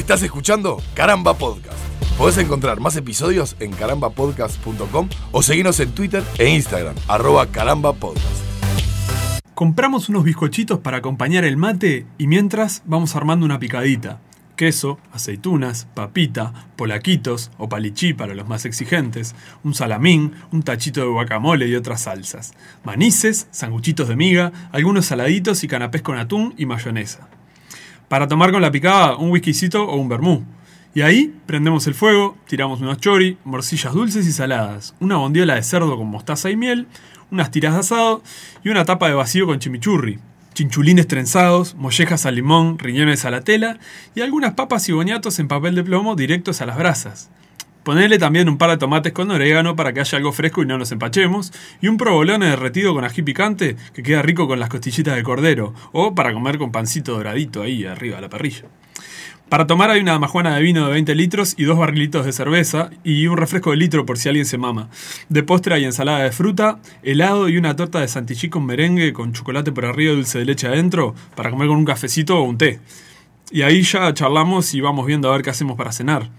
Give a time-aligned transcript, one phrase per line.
[0.00, 1.76] Estás escuchando Caramba Podcast.
[2.16, 8.42] Podés encontrar más episodios en carambapodcast.com o seguirnos en Twitter e Instagram, arroba carambapodcast.
[9.54, 14.20] Compramos unos bizcochitos para acompañar el mate y mientras vamos armando una picadita.
[14.56, 21.08] Queso, aceitunas, papita, polaquitos o palichí para los más exigentes, un salamín, un tachito de
[21.08, 22.54] guacamole y otras salsas,
[22.84, 27.28] manices, sanguchitos de miga, algunos saladitos y canapés con atún y mayonesa.
[28.10, 30.44] Para tomar con la picada, un whiskycito o un vermú.
[30.96, 35.62] Y ahí prendemos el fuego, tiramos unos chori, morcillas dulces y saladas, una bondiola de
[35.62, 36.88] cerdo con mostaza y miel,
[37.30, 38.24] unas tiras de asado
[38.64, 40.18] y una tapa de vacío con chimichurri,
[40.54, 43.78] chinchulines trenzados, mollejas al limón, riñones a la tela
[44.16, 47.30] y algunas papas y boñatos en papel de plomo directos a las brasas.
[47.82, 50.76] Ponerle también un par de tomates con orégano para que haya algo fresco y no
[50.76, 55.16] nos empachemos, y un provolone derretido con ají picante que queda rico con las costillitas
[55.16, 58.64] de cordero, o para comer con pancito doradito ahí arriba de la parrilla.
[59.48, 62.90] Para tomar hay una majuana de vino de 20 litros y dos barrilitos de cerveza
[63.02, 64.90] y un refresco de litro por si alguien se mama.
[65.28, 69.32] De postre hay ensalada de fruta, helado y una torta de santichí con merengue con
[69.32, 72.58] chocolate por arriba y dulce de leche adentro para comer con un cafecito o un
[72.58, 72.78] té.
[73.50, 76.30] Y ahí ya charlamos y vamos viendo a ver qué hacemos para cenar,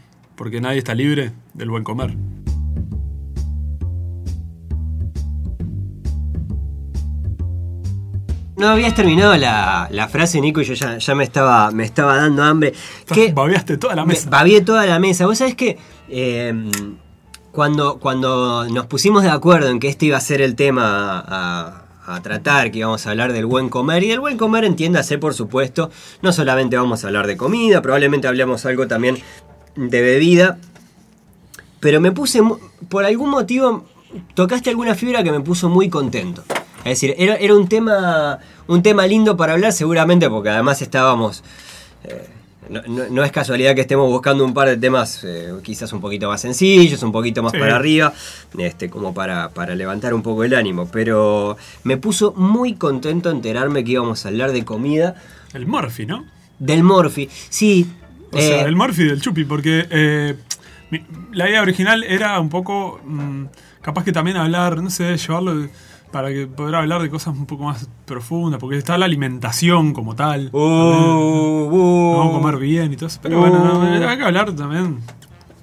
[0.42, 2.18] porque nadie está libre del buen comer.
[8.58, 12.16] No habías terminado la, la frase, Nico, y yo ya, ya me, estaba, me estaba
[12.18, 12.74] dando hambre.
[13.06, 14.30] Que babeaste toda la me- mesa.
[14.32, 15.28] babeé toda la mesa.
[15.28, 15.78] Vos sabés que
[16.10, 16.54] eh,
[17.52, 21.86] cuando, cuando nos pusimos de acuerdo en que este iba a ser el tema a,
[22.08, 25.36] a tratar, que íbamos a hablar del buen comer, y del buen comer entiéndase, por
[25.36, 25.92] supuesto,
[26.24, 29.18] no solamente vamos a hablar de comida, probablemente hablemos algo también
[29.76, 30.58] de bebida,
[31.80, 32.42] pero me puse,
[32.90, 33.86] por algún motivo,
[34.34, 36.44] tocaste alguna fibra que me puso muy contento.
[36.80, 41.44] Es decir, era, era un tema un tema lindo para hablar seguramente porque además estábamos...
[42.06, 42.28] eh,
[42.70, 46.00] no, no- no es casualidad que estemos buscando un par de temas eh, quizás un
[46.00, 47.58] poquito más sencillos, un poquito más Sí.
[47.60, 48.14] para arriba,
[48.58, 50.88] este, como para, para levantar un poco el ánimo.
[50.92, 55.16] Pero me puso muy contento enterarme que íbamos a hablar de comida.
[55.54, 56.26] El Murphy, ¿no?
[56.60, 57.30] Del Morphy.
[57.50, 57.88] Sí.
[58.32, 60.36] O sea, eh, el Murphy del Chupi, porque eh,
[60.90, 61.04] mi-
[61.34, 63.46] la idea original era un poco, mm,
[63.82, 65.70] capaz que también hablar, no sé, llevarlo de-
[66.12, 70.14] para que poder hablar de cosas un poco más profundas, porque está la alimentación como
[70.16, 70.50] tal.
[70.52, 73.20] uh, uh, Vamos a comer bien y todo eso.
[73.22, 73.42] Pero Uh.
[73.42, 75.02] bueno, no, hay que hablar también un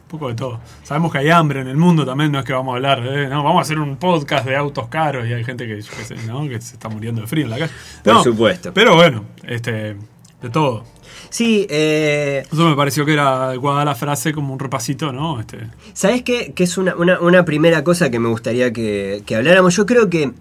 [0.08, 0.58] poco de todo.
[0.84, 3.28] Sabemos que hay hambre en el mundo también, no es que vamos a hablar, eh,
[3.28, 6.04] no, vamos a hacer un podcast de autos caros y hay gente que, yo qué
[6.04, 6.48] sé, ¿no?
[6.48, 7.72] que se está muriendo de frío en la calle.
[8.02, 8.72] Por No, supuesto.
[8.72, 9.96] Pero bueno, este,
[10.40, 10.84] de todo.
[11.30, 15.40] Sí, eh, Eso me pareció que era adecuada la frase como un repasito, ¿no?
[15.40, 15.58] Este,
[15.92, 16.52] ¿Sabes qué?
[16.54, 19.76] Que es una, una- una primera cosa que me gustaría que, que habláramos.
[19.76, 20.32] Yo creo que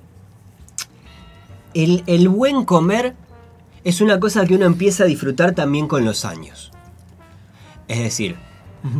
[1.73, 3.13] el, el buen comer
[3.83, 6.71] es una cosa que uno empieza a disfrutar también con los años.
[7.87, 8.35] Es decir,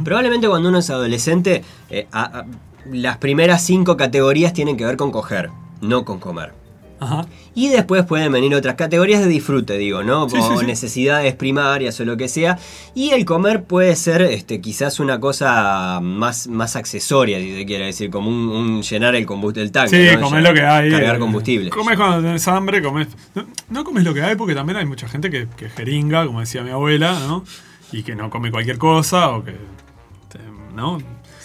[0.04, 2.46] probablemente cuando uno es adolescente, eh, a- a-
[2.92, 5.50] las primeras cinco categorías tienen que ver con coger,
[5.82, 6.54] no con comer.
[7.00, 7.26] Ajá.
[7.56, 10.28] Y después pueden venir otras categorías de disfrute, digo, ¿no?
[10.28, 10.66] Como sí, sí.
[10.66, 12.60] necesidades primarias o lo que sea.
[12.94, 17.86] Y el comer puede ser este, quizás una cosa más, más accesoria, si se quiere
[17.86, 20.12] decir, como un, un llenar el combustible, el tanque.
[20.12, 20.30] Sí, ¿no?
[20.30, 20.92] Ya- lo que hay.
[20.92, 21.70] Cargar eh, combustible.
[21.70, 23.08] Comes cuando tenés hambre, comes.
[23.36, 26.40] No, no comes lo que hay porque también hay mucha gente que, que jeringa, como
[26.40, 27.44] decía mi abuela, ¿no?
[27.92, 29.52] Y que no come cualquier cosa o que.
[29.52, 30.40] este,
[30.76, 31.00] ¿No?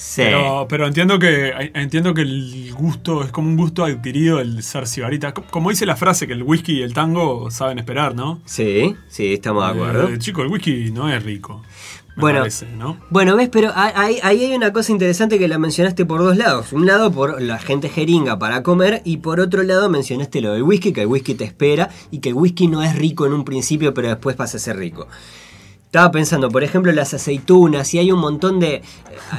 [0.05, 0.23] Sí.
[0.23, 4.87] Pero, pero entiendo que entiendo que el gusto es como un gusto adquirido el ser
[4.89, 5.33] sibarita.
[5.33, 8.41] Co- Como dice la frase que el whisky y el tango saben esperar, ¿no?
[8.45, 10.09] Sí, sí, estamos de acuerdo.
[10.09, 11.63] Eh, chico, el whisky no es rico.
[12.17, 12.41] Bueno.
[12.41, 12.99] parece, ¿no?
[13.09, 16.73] Bueno, ves, pero ahí, ahí hay una cosa interesante que la mencionaste por dos lados.
[16.73, 20.63] Un lado por la gente jeringa para comer y por otro lado mencionaste lo del
[20.65, 23.45] whisky, que el whisky te espera y que el whisky no es rico en un
[23.45, 25.07] principio, pero después pasa a ser rico.
[25.93, 28.77] Estaba pensando, por ejemplo, las aceitunas, y hay un montón de...
[28.77, 28.83] eh,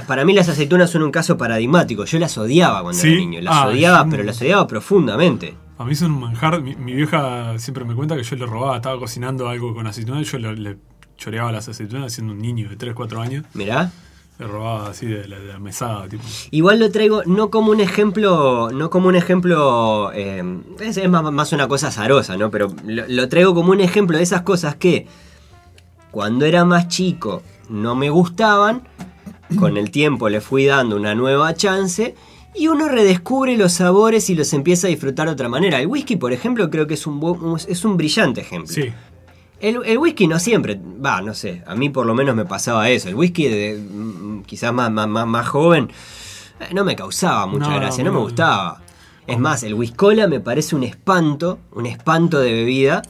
[0.05, 2.05] Para mí las aceitunas son un caso paradigmático.
[2.05, 3.07] Yo las odiaba cuando ¿Sí?
[3.07, 3.41] era niño.
[3.41, 5.55] Las Ah, odiaba, yo- pero las odiaba profundamente.
[5.79, 6.61] A mí son un manjar.
[6.61, 10.21] Mi, mi vieja siempre me cuenta que yo le robaba, estaba cocinando algo con aceitunas
[10.21, 10.77] y yo le, le
[11.17, 13.45] choreaba las aceitunas siendo un niño de 3, 4 años.
[13.55, 13.91] Mirá.
[14.37, 16.21] Le robaba así de la, de la mesada, tipo.
[16.51, 20.43] Igual lo traigo no como un ejemplo, no como un ejemplo, eh,
[20.81, 22.51] es, es más, más una cosa azarosa, ¿no?
[22.51, 25.07] Pero lo, lo traigo como un ejemplo de esas cosas que
[26.13, 28.87] cuando era más chico no me gustaban,
[29.57, 32.13] con el tiempo le fui dando una nueva chance
[32.53, 35.79] y uno redescubre los sabores y los empieza a disfrutar de otra manera.
[35.79, 38.71] El whisky, por ejemplo, creo que es un, es un brillante ejemplo.
[38.71, 38.93] Sí.
[39.59, 42.87] El, el whisky no siempre, va, no sé, a mí por lo menos me pasaba
[42.89, 43.09] eso.
[43.09, 45.89] El whisky, de, mm, quizás más, más, más, más joven,
[46.59, 48.83] eh, no me causaba mucha No, gracia, no me gustaba.
[49.25, 53.01] Es más, el whiskola me parece un espanto, un espanto de bebida,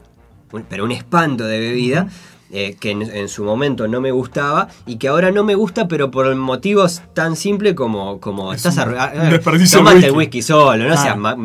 [0.70, 2.08] pero un espanto de bebida.
[2.54, 5.88] Eh, que en, en su momento no me gustaba y que ahora no me gusta,
[5.88, 10.18] pero por motivos tan simples como, como Es estás de tomate el whisky.
[10.18, 10.98] whisky solo, no Ah.
[10.98, 11.36] seas ma-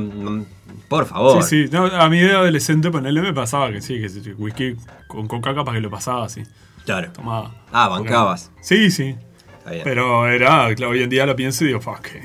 [0.89, 1.43] por favor.
[1.43, 1.71] Sí, sí.
[1.73, 4.77] No, a mi edad adolescente, ponele, me pasaba que sí, que whisky
[5.07, 6.43] con coca capaz que lo pasaba así.
[6.85, 7.11] Claro.
[7.13, 7.55] Tomaba.
[7.73, 8.51] Ah, bancabas.
[8.63, 9.15] Sí, sí.
[9.59, 9.83] Está bien.
[9.85, 12.23] Pero era, claro, hoy en día lo pienso y digo, fuck, qué,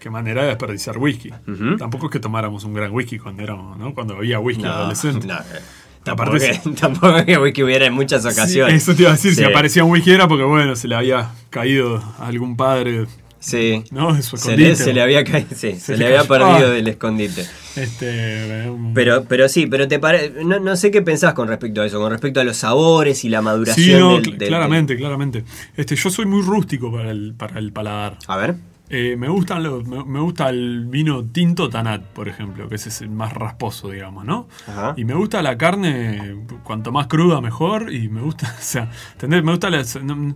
[0.00, 1.30] qué manera de desperdiciar whisky.
[1.78, 3.94] Tampoco es que tomáramos un gran whisky cuando éramos, ¿no?
[3.94, 5.24] Cuando había whisky No, adolescente.
[5.28, 5.60] no, eh,
[6.02, 8.82] Tampoco Aparte que, tampoco que whisky hubiera en muchas Sí, ocasiones.
[8.82, 11.30] eso te iba a decir, si aparecía un whisky era porque, bueno, se le había
[11.50, 13.06] caído a algún padre,
[13.38, 13.82] Sí.
[13.90, 14.14] ¿no?
[14.14, 14.84] De su Se le, escondite.
[14.84, 16.70] se le había caído, sí, se, Se le había perdido Ah.
[16.70, 17.44] del escondite.
[17.74, 20.32] Este, Pero, pero sí, pero te pare...
[20.44, 23.28] no, no sé qué pensás con respecto a eso, con respecto a los sabores y
[23.28, 25.44] la maduración Sí, no, del, del- claramente, claramente.
[25.76, 28.18] Este, yo soy muy rústico para el, para el paladar.
[28.28, 28.54] A ver.
[28.90, 32.90] Eh, me, gustan los, me, me gusta el vino tinto Tanat, por ejemplo, que ese
[32.90, 34.48] es el más rasposo, digamos, ¿no?
[34.66, 34.94] Ajá.
[34.98, 39.42] Y me gusta la carne, cuanto más cruda mejor, y me gusta, o sea, ¿entendés?
[39.44, 40.34] Me gusta la, no,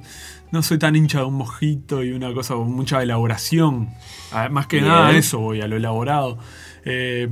[0.50, 3.90] no soy tan hincha de un mojito y una cosa con mucha elaboración.
[4.32, 4.88] Ah, Más que Bien.
[4.88, 6.38] nada a eso voy, a lo elaborado.
[6.84, 7.28] Eh,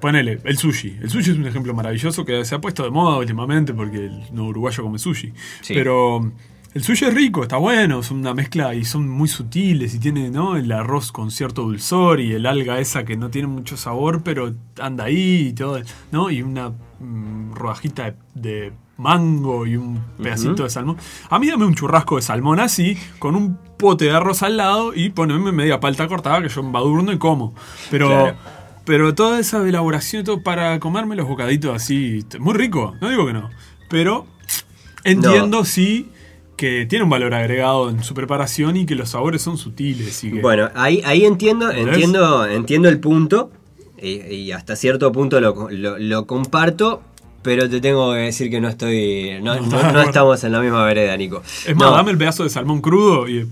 [0.00, 0.96] ponele, el sushi.
[1.02, 4.22] El sushi es un ejemplo maravilloso que se ha puesto de moda últimamente porque el
[4.32, 5.32] no uruguayo come sushi.
[5.60, 5.74] Sí.
[5.74, 6.32] Pero
[6.74, 10.30] el sushi es rico, está bueno, es una mezcla y son muy sutiles y tiene
[10.30, 10.56] ¿no?
[10.56, 14.54] el arroz con cierto dulzor y el alga esa que no tiene mucho sabor pero
[14.80, 15.80] anda ahí y todo,
[16.10, 16.30] ¿no?
[16.30, 20.96] Y una mm, rodajita de, de mango y un pedacito de salmón.
[21.28, 24.94] A mí dame un churrasco de salmón así, con un pote de arroz al lado
[24.94, 27.54] y poneme media palta cortada que yo embadurno y como.
[27.90, 28.08] Pero...
[28.08, 28.36] Claro.
[28.84, 33.24] Pero toda esa elaboración y todo para comerme los bocaditos así, muy rico, no digo
[33.28, 33.48] que no.
[33.88, 34.26] Pero
[35.04, 36.10] entiendo sí
[36.62, 40.22] que tiene un valor agregado en su preparación y que los sabores son sutiles.
[40.22, 43.50] Y que, Bueno, ahí, ahí entiendo, entiendo, entiendo el punto.
[44.00, 47.02] Y, y hasta cierto punto lo, lo- lo comparto.
[47.42, 49.40] Pero te tengo que decir que no estoy.
[49.42, 49.54] No,
[50.02, 51.42] estamos en la misma vereda, Nico.
[51.66, 53.48] es más, dame el pedazo de salmón crudo y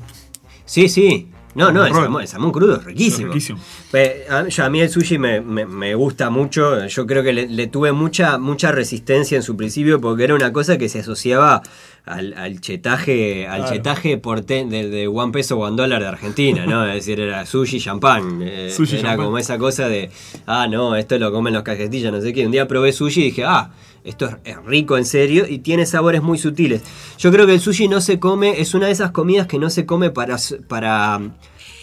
[0.64, 1.26] Sí, sí.
[1.56, 3.26] No, no, el salmón, el salmón crudo es riquísimo.
[3.26, 3.58] Es riquísimo.
[3.90, 6.86] Pe- a, yo- a mí el sushi me, me- me gusta mucho.
[6.86, 10.52] Yo creo que le, le tuve mucha, mucha resistencia en su principio porque era una
[10.52, 11.60] cosa que se asociaba
[12.06, 13.72] al, al chetaje, al Claro.
[13.76, 16.86] chetaje porte, de, de one peso one dólar de Argentina, ¿no?
[16.86, 18.40] Es decir, era sushi champán.
[18.42, 19.26] eh, Sushi era champán.
[19.26, 20.10] como esa cosa de,
[20.46, 22.46] ah, no, esto lo comen los cajetillas, no sé qué.
[22.46, 23.70] Un día probé sushi y dije, ah,
[24.02, 26.82] esto es, rico en serio y tiene sabores muy sutiles.
[27.18, 29.68] Yo creo que el sushi no se come, es una de esas comidas que no
[29.70, 30.36] se come para,
[30.68, 31.20] para,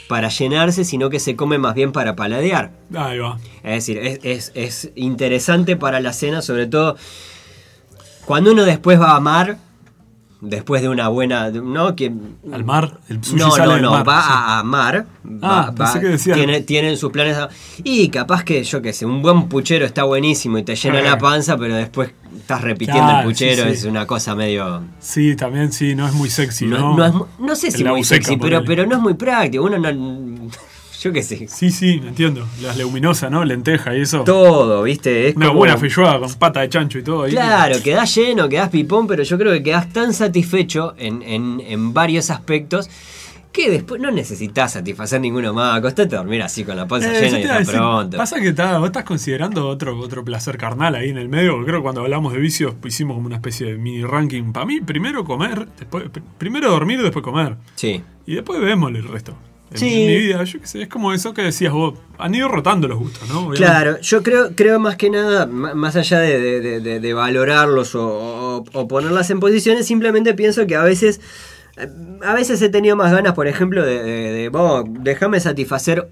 [0.10, 2.72] para llenarse, sino que se come más bien para paladear.
[2.96, 3.38] ahí va.
[3.64, 6.98] Es decir, es, es- es interesante para la cena, sobre todo
[8.26, 9.58] cuando uno después va a mar,
[10.42, 11.50] después de una buena...
[11.50, 11.96] ¿no?
[11.96, 12.12] Que,
[12.52, 14.28] Al mar, el sushi no, sale no, no, mar, va sí.
[14.32, 15.06] a, a mar.
[15.42, 17.38] Ah, va- pensé va- que decía- tiene- tienen sus planes.
[17.38, 17.50] a-
[17.84, 21.04] y capaz que, yo qué sé, un buen puchero está buenísimo y te llena Eh.
[21.04, 23.76] la panza, pero después estás repitiendo Claro, el puchero, sí, sí.
[23.76, 24.84] es una cosa medio...
[25.00, 26.78] Sí, también sí, no es muy sexy, ¿no?
[26.80, 29.64] No, no es mu- no sé si muy sexy, pero, pero no es muy práctico.
[29.66, 29.90] Uno no...
[31.02, 31.48] Yo qué sé.
[31.48, 32.48] Sí, sí, entiendo.
[32.62, 33.46] Las leguminosas, ¿no?
[33.46, 34.24] Lenteja y eso.
[34.24, 35.28] Todo, ¿viste?
[35.30, 37.32] Es Una como- buena feijoada con pata de chancho y todo ahí.
[37.32, 41.94] Claro, quedás lleno, quedás pipón, pero yo creo que quedás tan satisfecho en, en- en
[41.94, 42.90] varios aspectos
[43.52, 45.78] que después no necesitas satisfacer ninguno más.
[45.78, 48.18] Acostate a dormir así con la panza Eh, llena y está decir, pronto.
[48.18, 51.54] Pasa que está- vos estás considerando otro, otro placer carnal ahí en el medio.
[51.54, 54.52] porque Creo que cuando hablamos de vicios hicimos como una especie de mini ranking.
[54.52, 57.56] Para mí, primero comer, después, pr- primero dormir, después comer.
[57.76, 58.04] Sí.
[58.28, 59.36] Y después vemos el resto.
[59.72, 59.86] En Sí.
[59.86, 61.96] mi vida, yo qué sé, es como eso que decías vos.
[62.18, 63.40] Han ido rotando los gustos, ¿no?
[63.40, 63.58] Obviamente.
[63.66, 67.94] Claro, yo creo, creo más que nada, más allá de, de- de- de- de valorarlos
[67.96, 71.20] o, o- o ponerlas en posiciones, simplemente pienso que a veces,
[71.78, 71.88] eh,
[72.24, 76.08] a veces he tenido más ganas, por ejemplo, de, de, de, "Vos, déjame satisfacer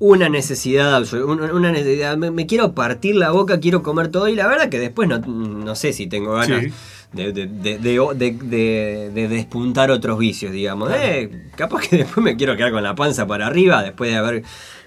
[0.00, 4.34] una necesidad, una, una necesidad, me, me quiero partir la boca, quiero comer todo y
[4.34, 6.64] la verdad que después no, no sé si tengo ganas.
[6.64, 6.72] Sí.
[7.14, 10.90] De, de- de- de- de- de- de despuntar otros vicios, digamos.
[10.94, 14.42] Eh, capaz que después me quiero quedar con la panza para arriba después de haber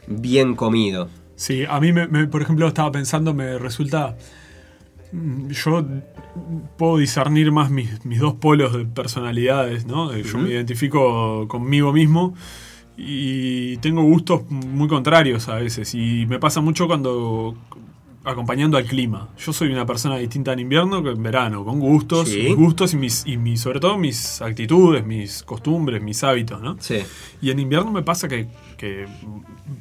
[0.07, 1.09] bien comido.
[1.35, 4.17] Sí, a mí, me, me- por ejemplo, estaba pensando, me resulta.
[5.11, 5.85] mm, Yo
[6.77, 10.15] puedo discernir más mis, mis dos polos de personalidades, ¿no?
[10.15, 12.33] Yo me identifico conmigo mismo
[12.97, 15.93] y tengo gustos muy contrarios a veces.
[15.93, 17.55] Y me pasa mucho cuando
[18.27, 19.29] acompañando al clima.
[19.37, 22.43] Yo soy una persona distinta en invierno que en verano, con gustos, Sí.
[22.43, 26.75] mis gustos y mis, y mis, sobre todo mis actitudes, mis costumbres, mis hábitos, ¿no?
[26.79, 26.97] Sí.
[27.41, 29.07] Y en invierno me pasa que, que,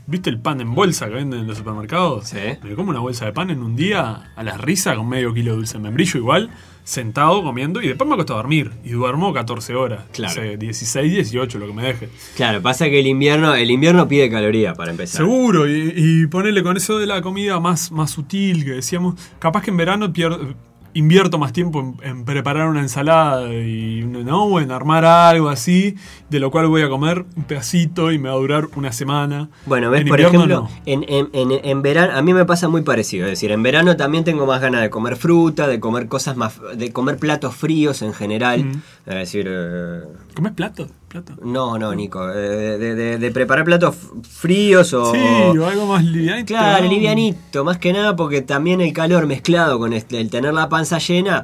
[0.07, 2.29] ¿viste el pan en bolsa que venden en los supermercados?
[2.29, 2.39] Sí.
[2.63, 5.51] Me como una bolsa de pan en un día a la risa con medio kilo
[5.53, 6.51] de dulce membrillo igual,
[6.87, 10.05] sentado comiendo y después me acuesto a dormir y duermo 14 horas.
[10.13, 10.41] Claro.
[10.41, 12.09] No sé, 16, 18, lo que me deje.
[12.37, 15.19] Claro, pasa que el invierno, el invierno pide caloría para empezar.
[15.19, 19.63] Seguro, y, y ponerle con eso de la comida más, más sutil que decíamos, capaz
[19.63, 20.55] que en verano pierdo...
[20.99, 25.97] invierto más tiempo en, en preparar una ensalada y no o en armar algo así,
[26.31, 29.49] de lo cual voy a comer un pedacito y me va a durar una semana.
[29.67, 30.83] Bueno, ves, En por invierno, ejemplo, no.
[30.87, 33.27] en, en- en- en verano, a mí me pasa muy parecido.
[33.27, 36.61] Es decir, en verano también tengo más ganas de comer fruta, de comer cosas más.
[36.77, 38.65] de comer platos fríos en general.
[38.65, 38.83] Mm.
[39.07, 39.47] Es decir.
[39.49, 40.01] eh,
[40.35, 40.89] ¿Comes plato?
[41.23, 41.41] Plato?
[41.45, 42.29] no, no, Nico.
[42.31, 42.35] eh,
[42.79, 43.95] de, de- de preparar platos
[44.29, 45.13] fríos o.
[45.15, 45.19] Sí,
[45.59, 46.47] o algo más livianito.
[46.49, 50.99] Claro, livianito, más que nada porque también el calor mezclado con el tener la panza
[50.99, 51.43] llena.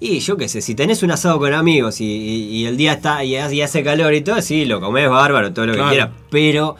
[0.00, 2.94] Y yo qué sé, si tenés un asado con amigos y, y- y el día
[2.94, 5.88] está y, hace- y hace calor y todo, sí, lo comés bárbaro, todo lo Claro.
[5.90, 6.10] que quieras.
[6.30, 6.76] Pero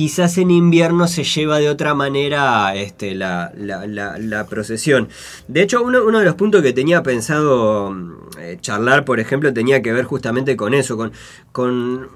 [0.00, 5.08] quizás en invierno se lleva de otra manera este, la, la- la- la procesión.
[5.46, 9.52] De hecho, uno, uno de los puntos que tenía pensado mm, eh, charlar, por ejemplo,
[9.52, 11.12] tenía que ver justamente con eso, con...
[11.52, 12.08] con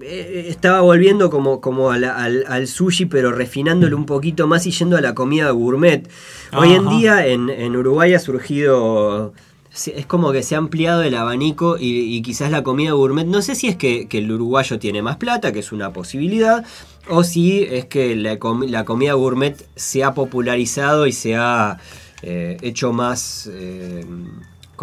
[0.00, 4.96] eh, estaba volviendo como, como al, al sushi, pero refinándolo un poquito más y yendo
[4.96, 6.08] a la comida gourmet.
[6.56, 9.32] Hoy en día en, en Uruguay ha surgido.
[9.74, 13.26] Es como que se ha ampliado el abanico y, quizás la comida gourmet.
[13.26, 16.64] No sé si es que, el uruguayo tiene más plata, que es una posibilidad,
[17.08, 18.38] o si es que la,
[18.68, 21.78] la comida gourmet se ha popularizado y se ha
[22.22, 23.48] eh, hecho más.
[23.52, 24.04] eh,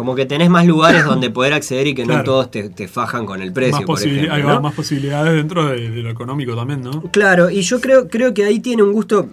[0.00, 3.26] como que tenés más lugares donde poder acceder y que no todos te, te fajan
[3.26, 3.72] con el precio.
[3.76, 4.60] más, por ejemplo, ¿no?
[4.62, 7.02] más posibilidades dentro de, de lo económico también, ¿no?
[7.12, 9.28] Claro, y yo creo, creo que ahí tiene un gusto,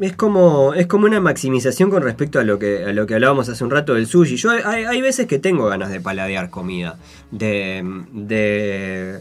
[0.00, 3.48] es como, es como una maximización con respecto a lo que, a lo que hablábamos
[3.48, 4.34] hace un rato del sushi.
[4.36, 6.98] Yo hay, hay veces que tengo ganas de paladear comida,
[7.30, 9.20] de, de,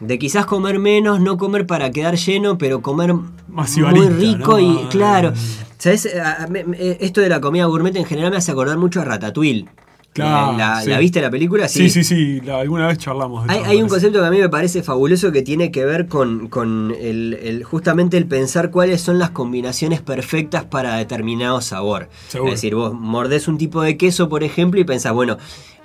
[0.00, 4.58] de quizás comer menos, no comer para quedar lleno, pero comer muy rico ¿no?
[4.60, 5.28] y Ah, claro.
[5.30, 5.66] eh.
[5.78, 6.14] ¿Sabes?
[6.14, 9.00] A- a- me- me- Esto de la comida gourmet en general me hace acordar mucho
[9.00, 9.66] a Ratatouille.
[10.12, 10.90] Claro, ¿La, sí.
[10.90, 11.68] la viste la película?
[11.68, 14.38] Sí, sí, sí, la- alguna vez charlamos de Hay, hay un concepto que a mí
[14.38, 19.00] me parece fabuloso que tiene que ver con, con el, el- justamente el pensar cuáles
[19.00, 22.08] son las combinaciones perfectas para determinado sabor.
[22.28, 22.52] Seguro.
[22.52, 25.38] Es decir, vos mordés un tipo de queso, por ejemplo, y pensás, bueno,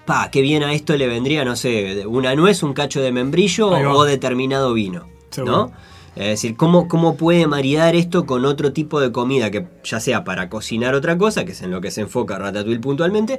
[0.07, 3.69] pa, qué bien a esto le vendría, no sé, una nuez, un cacho de membrillo
[3.69, 5.05] o determinado vino.
[5.29, 5.51] Seguro.
[5.55, 5.71] ¿No?
[6.15, 10.23] Es decir, ¿cómo, ¿cómo puede maridar esto con otro tipo de comida que ya sea
[10.23, 13.37] para cocinar otra cosa, que es en lo que se enfoca Ratatouille puntualmente,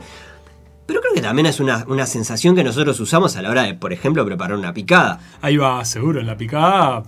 [0.86, 3.74] pero creo que también es una, una sensación que nosotros usamos a la hora de,
[3.74, 5.18] por ejemplo, preparar una picada.
[5.42, 7.02] Ahí va, seguro, en la picada.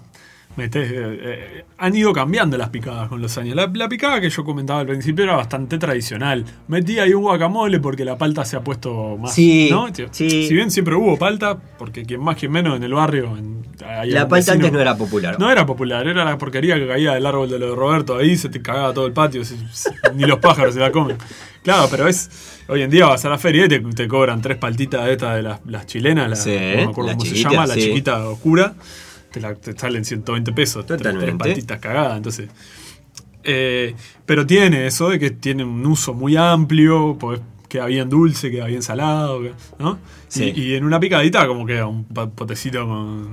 [0.65, 3.55] Eh, eh, han ido cambiando las picadas con los años.
[3.57, 6.45] La, la picada que yo comentaba al principio era bastante tradicional.
[6.69, 9.35] Metí ahí un guacamole porque la palta se ha puesto más.
[9.35, 9.87] Sí, ¿no?
[10.11, 10.31] sí.
[10.47, 13.37] Si bien siempre hubo palta, porque quien más, quien menos en el barrio.
[13.37, 15.37] en- La palta vecino- antes no era popular.
[15.39, 18.37] No era popular, era la porquería que caía del árbol de lo de Roberto ahí,
[18.37, 21.17] se te cagaba todo el patio, se- se- ni los pájaros se la comen.
[21.63, 22.55] Claro, pero es.
[22.71, 25.37] Hoy en día vas a la feria y te, te cobran tres paltitas de estas
[25.37, 27.75] de las, las chilenas, la, Sí, no me acuerdo la cómo chiquita, se llama, la
[27.75, 27.81] sí.
[27.83, 28.75] chiquita oscura.
[29.31, 31.45] Te, la, te salen 120 pesos, tres- tres, Totalmente.
[31.45, 32.17] paltitas cagadas.
[32.17, 32.49] Entonces.
[33.45, 33.95] eh,
[34.27, 38.67] pero tiene eso de que tiene un uso muy amplio, podés- queda bien dulce, queda
[38.67, 39.41] bien salado,
[39.79, 39.99] ¿no?
[40.29, 40.53] Sí.
[40.55, 43.25] Y, y en una picadita como queda un potecito con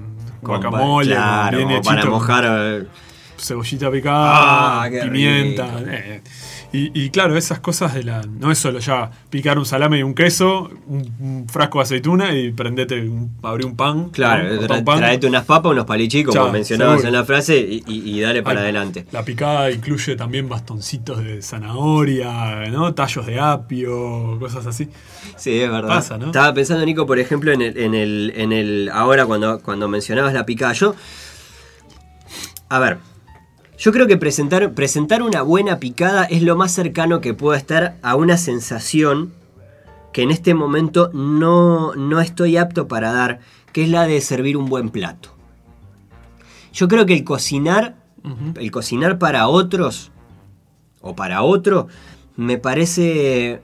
[0.42, 2.46] Con- guacamole, claro, bien para hechito, mojar.
[2.48, 2.84] eh,
[3.38, 5.70] cebollita picada, Ah, pimienta.
[5.88, 6.22] eh,
[6.74, 8.22] y, y claro, esas cosas de la.
[8.24, 12.34] No es solo ya picar un salame y un queso, un, un frasco de aceituna
[12.36, 14.10] y prendete, un, abrí un pan.
[14.10, 17.08] Claro, traete unas papas, unos palichicos, como mencionabas seguro.
[17.10, 19.06] en la frase, y, y- y dale para Ay, adelante.
[19.12, 22.94] La picada incluye también bastoncitos de zanahoria, ¿no?
[22.94, 24.90] Tallos de apio, cosas así.
[25.38, 25.90] Sí, es verdad.
[25.90, 26.28] Pasa, ¿no?
[26.28, 30.34] Estaba pensando, Nico, por ejemplo, en el, en el, en el ahora cuando, cuando mencionabas
[30.34, 30.74] la picada.
[30.74, 30.96] Yo,
[32.70, 32.98] a ver,
[33.78, 37.98] yo creo que presentar, presentar una buena picada es lo más cercano que puedo estar
[38.02, 39.34] a una sensación
[40.14, 43.42] que en este momento no, no estoy apto para dar,
[43.74, 45.30] que es la de servir un buen plato.
[46.74, 47.96] Yo creo que el cocinar,
[48.56, 50.12] el cocinar para otros
[51.02, 51.88] o para otro,
[52.38, 53.62] me parece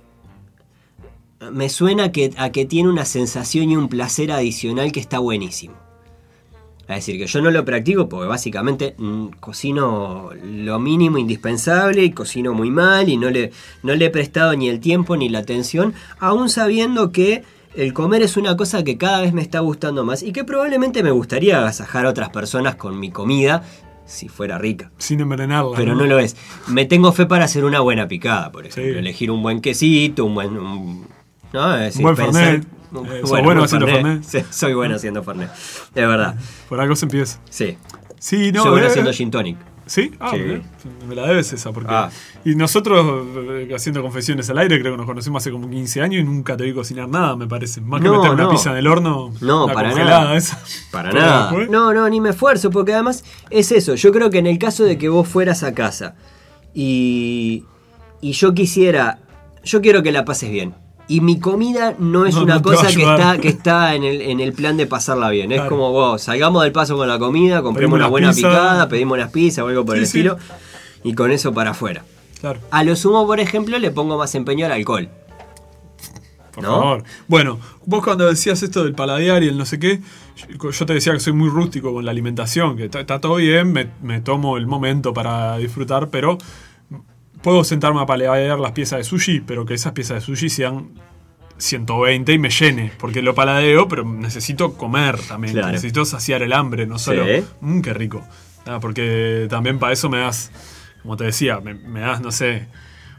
[1.52, 5.74] me suena que, a que tiene una sensación y un placer adicional que está buenísimo.
[6.98, 12.12] Es decir, que yo no lo practico porque básicamente mm, cocino lo mínimo indispensable y
[12.12, 13.52] cocino muy mal y no le,
[13.84, 17.44] no le he prestado ni el tiempo ni la atención, aún sabiendo que
[17.76, 21.04] el comer es una cosa que cada vez me está gustando más y que probablemente
[21.04, 23.64] me gustaría agasajar a otras personas con mi comida
[24.06, 24.92] si fuera rica.
[24.98, 25.78] Sin envenenarla.
[25.78, 26.36] Pero no lo es.
[26.68, 28.92] Me tengo fe para hacer una buena picada, por ejemplo.
[28.92, 29.00] Sí.
[29.00, 30.58] Elegir un buen quesito, un buen.
[30.58, 31.08] un-
[31.54, 31.74] ¿no?
[31.76, 32.68] Es decir, buen pensar- Fernet.
[32.94, 34.24] Eh, sos bueno buen haciendo Fernet.
[34.24, 35.50] Sí, soy bueno haciendo Fernet.
[35.52, 36.36] Es verdad.
[36.70, 37.40] Por algo se empieza.
[37.50, 37.78] Sí.
[38.20, 38.64] Sí, no.
[38.64, 39.58] soy bueno eh, haciendo gin tonic.
[39.88, 40.12] ¿Sí?
[40.20, 40.62] Ah, Sí.
[41.08, 41.72] me la debes esa.
[41.72, 41.90] Porque...
[41.92, 42.10] Ah.
[42.46, 46.22] Y nosotros, eh, haciendo confesiones al aire, creo que nos conocimos hace como 15 años
[46.22, 47.82] y nunca te vi cocinar nada, me parece.
[47.82, 49.34] Más que No, meter una pizza en el horno.
[49.42, 50.38] No, para nada.
[50.38, 50.62] esa.
[50.92, 51.52] Para nada.
[51.70, 53.96] No, no, ni me esfuerzo, porque además es eso.
[53.96, 56.16] Yo creo que en el caso de que vos fueras a casa
[56.74, 57.66] y,
[58.22, 59.20] y yo quisiera
[59.64, 60.74] yo quiero que la pases bien.
[61.08, 64.22] Y mi comida no es No, una no cosa que está, que está en, el,
[64.22, 65.52] en el plan de pasarla bien.
[65.52, 68.48] Es como, vos, salgamos del paso con la comida, compremos una buena pizza.
[68.50, 70.18] picada, pedimos unas pizzas o algo por Sí, el sí.
[70.20, 70.38] estilo.
[71.04, 72.04] Y con eso para afuera.
[72.40, 75.10] Claro, A lo sumo, por ejemplo, le pongo más empeño al alcohol.
[76.54, 76.70] por ¿No?
[76.80, 77.04] favor.
[77.28, 80.02] Bueno, vos cuando decías esto del paladear y el no sé qué,
[80.60, 83.72] yo te decía que soy muy rústico con la alimentación, que está- está todo bien,
[83.72, 86.38] me, me tomo el momento para disfrutar, pero
[87.44, 90.90] puedo sentarme a paladear las piezas de sushi, pero que esas piezas de sushi sean
[91.58, 95.68] 120 y me llene, porque lo paladeo, pero necesito comer también, Claro.
[95.72, 97.44] necesito saciar el hambre, no solo, Sí.
[97.62, 98.26] mmm, qué rico.
[98.66, 100.52] Ah, porque también para eso me das,
[101.04, 102.68] como te decía, me, me das, no sé,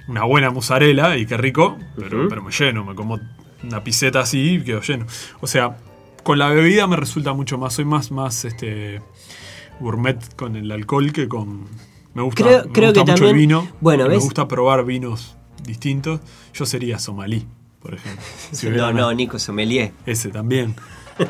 [0.09, 3.21] una buena mozzarella y qué rico, pero, pero me lleno, me como
[3.62, 5.07] una piseta así y quedo lleno.
[5.41, 5.76] O sea,
[6.25, 9.00] con la bebida me resulta mucho más, soy más, más este
[9.81, 11.67] gourmet con el alcohol que con...
[12.14, 13.69] Me gusta, Creo- me creo gusta que mucho también- el vino.
[13.81, 14.09] bueno.
[14.09, 16.21] Me gusta probar vinos distintos.
[16.54, 17.47] Yo sería somalí,
[17.81, 18.23] por ejemplo.
[18.52, 19.92] Si no, hubiera no, Nico Sommelier.
[20.07, 20.75] ese también.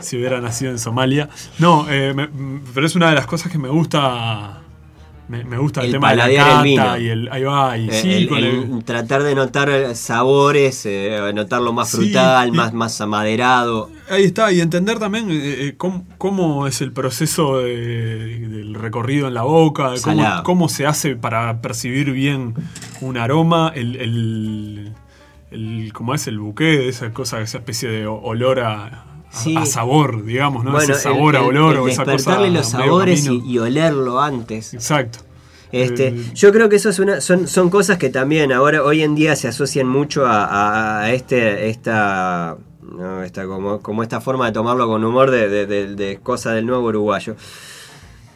[0.00, 1.28] si hubiera nacido en Somalia.
[1.58, 4.62] No, eh, me- m- pero es una de las cosas que me gusta.
[5.29, 6.99] Me, me gusta el, El tema de la paladear el cata vino.
[6.99, 7.29] y el.
[7.33, 11.91] Ahí va, y Eh, sí, el- con el tratar de notar sabores, eh, notarlo más
[11.91, 13.88] Sí, frutal, y- más, más amaderado.
[14.11, 15.35] Ahí está, y entender también eh,
[15.69, 20.87] eh, cómo, cómo es el proceso de- del recorrido en la boca, cómo, cómo se
[20.87, 22.55] hace para percibir bien
[23.00, 24.93] un aroma, el, el,
[25.50, 29.56] el- ¿cómo es el buque, esa cosa, esa especie de olor a- Sí.
[29.56, 30.72] a sabor, digamos, ¿no?
[30.72, 32.12] Bueno, Ese sabor el- a olor el o esa cosa.
[32.16, 34.74] despertarle los sabores y, olerlo antes.
[34.74, 35.20] Exacto.
[35.72, 39.14] Este, yo creo que eso es una, son, son cosas que también ahora hoy en
[39.14, 44.44] día se asocian mucho a, a- a este, esta, no, esta como, como esta forma
[44.46, 47.36] de tomarlo con humor de, de, de- de cosa del nuevo uruguayo.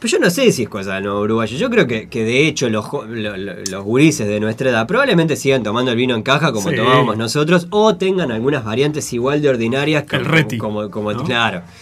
[0.06, 1.56] Pero yo no sé si es cosa del nuevo uruguayo.
[1.58, 4.86] Yo creo que, que de hecho los, jo- lo- lo- los gurises de nuestra edad
[4.86, 6.76] probablemente sigan tomando el vino en caja como Sí.
[6.76, 11.24] tomábamos nosotros o tengan algunas variantes igual de ordinarias El como, reti, como, como- ¿no?
[11.24, 11.62] claro.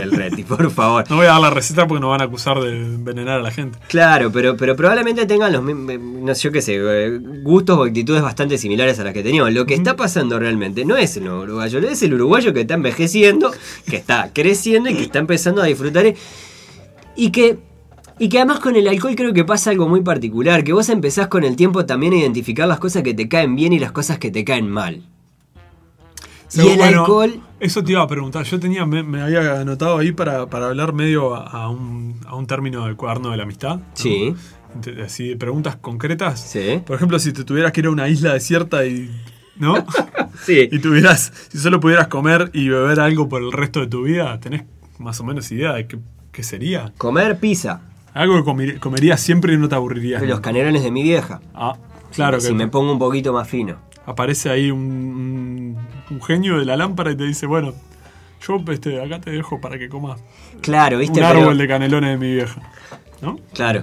[0.00, 1.04] El reti, por favor.
[1.10, 3.50] No voy a dar la receta porque nos van a acusar de envenenar a la
[3.50, 3.78] gente.
[3.88, 7.82] Claro, pero, pero probablemente tengan los mismos, no sé, yo qué sé, eh, gustos o
[7.82, 9.52] actitudes bastante similares a las que teníamos.
[9.52, 12.74] Lo que está pasando realmente no es el nuevo uruguayo, es el uruguayo que está
[12.74, 13.52] envejeciendo,
[13.88, 16.14] que está creciendo y que está empezando a disfrutar.
[17.16, 17.58] Y que,
[18.18, 21.28] y que además con el alcohol creo que pasa algo muy particular, que vos empezás
[21.28, 24.18] con el tiempo también a identificar las cosas que te caen bien y las cosas
[24.18, 25.02] que te caen mal.
[26.56, 27.40] Y el bueno, alcohol...
[27.58, 28.44] Eso te iba a preguntar.
[28.44, 32.36] Yo tenía, me, me había anotado ahí para, para hablar medio a, a un, a
[32.36, 33.80] un término del cuaderno de la amistad.
[33.94, 34.34] Sí.
[35.04, 36.40] Así, preguntas concretas.
[36.40, 36.82] Sí.
[36.84, 39.10] Por ejemplo, si te tuvieras que ir a una isla desierta y.
[39.56, 39.74] ¿No?
[40.44, 40.68] Sí.
[40.70, 41.32] y tuvieras.
[41.48, 44.64] Si solo pudieras comer y beber algo por el resto de tu vida, ¿tenés
[44.98, 45.96] más o menos idea de qué,
[46.34, 46.92] qué sería?
[46.98, 47.80] Comer pizza.
[48.12, 50.22] Algo que comer- comerías siempre y no te aburrirías.
[50.22, 51.40] Los canelones de mi vieja.
[51.54, 51.76] Ah,
[52.14, 53.78] claro si que me pongo un poquito más fino.
[54.06, 55.76] aparece ahí un,
[56.26, 57.72] genio de la lámpara y te dice, bueno,
[58.46, 60.20] yo este, acá te dejo para que comas
[60.60, 61.20] Claro, ¿viste?
[61.20, 62.60] un Pero- árbol de canelones de mi vieja.
[63.22, 63.38] ¿No?
[63.54, 63.82] Claro.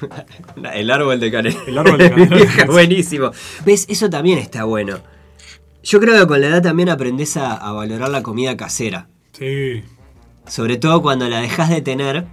[0.74, 1.58] El árbol de canela.
[1.66, 2.66] El árbol de canela.
[2.66, 3.30] Buenísimo.
[3.64, 3.86] ¿Ves?
[3.88, 4.98] Eso también está bueno.
[5.82, 9.08] Yo creo que con la edad también aprendes a, a valorar la comida casera.
[9.32, 9.82] Sí.
[10.48, 12.24] Sobre todo cuando la dejas de tener,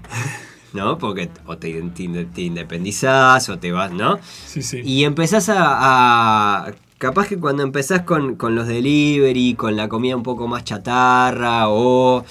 [0.74, 0.98] ¿no?
[0.98, 4.20] Porque o te, te- te independizás o te vas, ¿no?
[4.48, 4.82] Sí, sí.
[4.84, 10.16] Y empezás a, a- Capaz que cuando empezás con, con los delivery, con la comida
[10.16, 12.24] un poco más chatarra o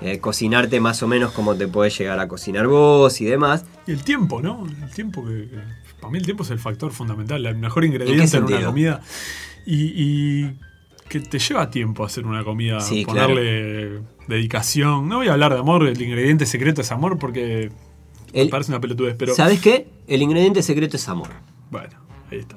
[0.00, 3.64] eh, cocinarte más o menos como te podés llegar a cocinar vos y demás.
[3.84, 4.64] Y el tiempo, ¿no?
[4.80, 5.58] El tiempo que, que-
[6.00, 8.68] Para mí el tiempo es el factor fundamental, el mejor ingrediente en, una sentido?
[8.70, 9.00] comida.
[9.66, 10.56] Y, y
[11.12, 15.08] que te lleva tiempo hacer una comida, Sí, ponerle dedicación.
[15.08, 17.70] No voy a hablar de amor, el ingrediente secreto es amor porque
[18.32, 19.88] El- me parece una pelotudez, pero ¿Sabes qué?
[20.08, 21.28] El ingrediente secreto es amor.
[21.70, 21.94] bueno,
[22.30, 22.56] ahí está.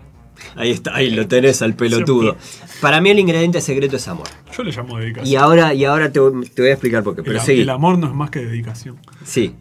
[0.56, 2.36] Ahí está, ahí lo tenés al pelotudo.
[2.82, 4.28] Para mí el ingrediente secreto es amor.
[4.56, 5.32] Yo le llamo dedicación.
[5.32, 7.24] Y ahora, y ahora te, te voy a explicar por qué.
[7.24, 7.62] Pero el, seguí.
[7.62, 8.98] el amor no es más que dedicación.
[9.24, 9.56] Sí.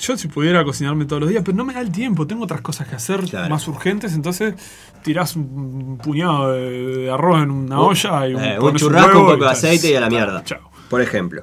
[0.00, 2.60] Yo si pudiera cocinarme todos los días, pero no me da el tiempo, tengo otras
[2.62, 3.50] cosas que hacer Claro.
[3.50, 4.54] más urgentes, entonces
[5.02, 9.20] tirás un puñado de, arroz en una Un- olla y un, eh, un churrasco, huevo
[9.26, 10.42] un poco de aceite y a la mierda.
[10.44, 10.70] Chao.
[10.88, 11.42] Por ejemplo.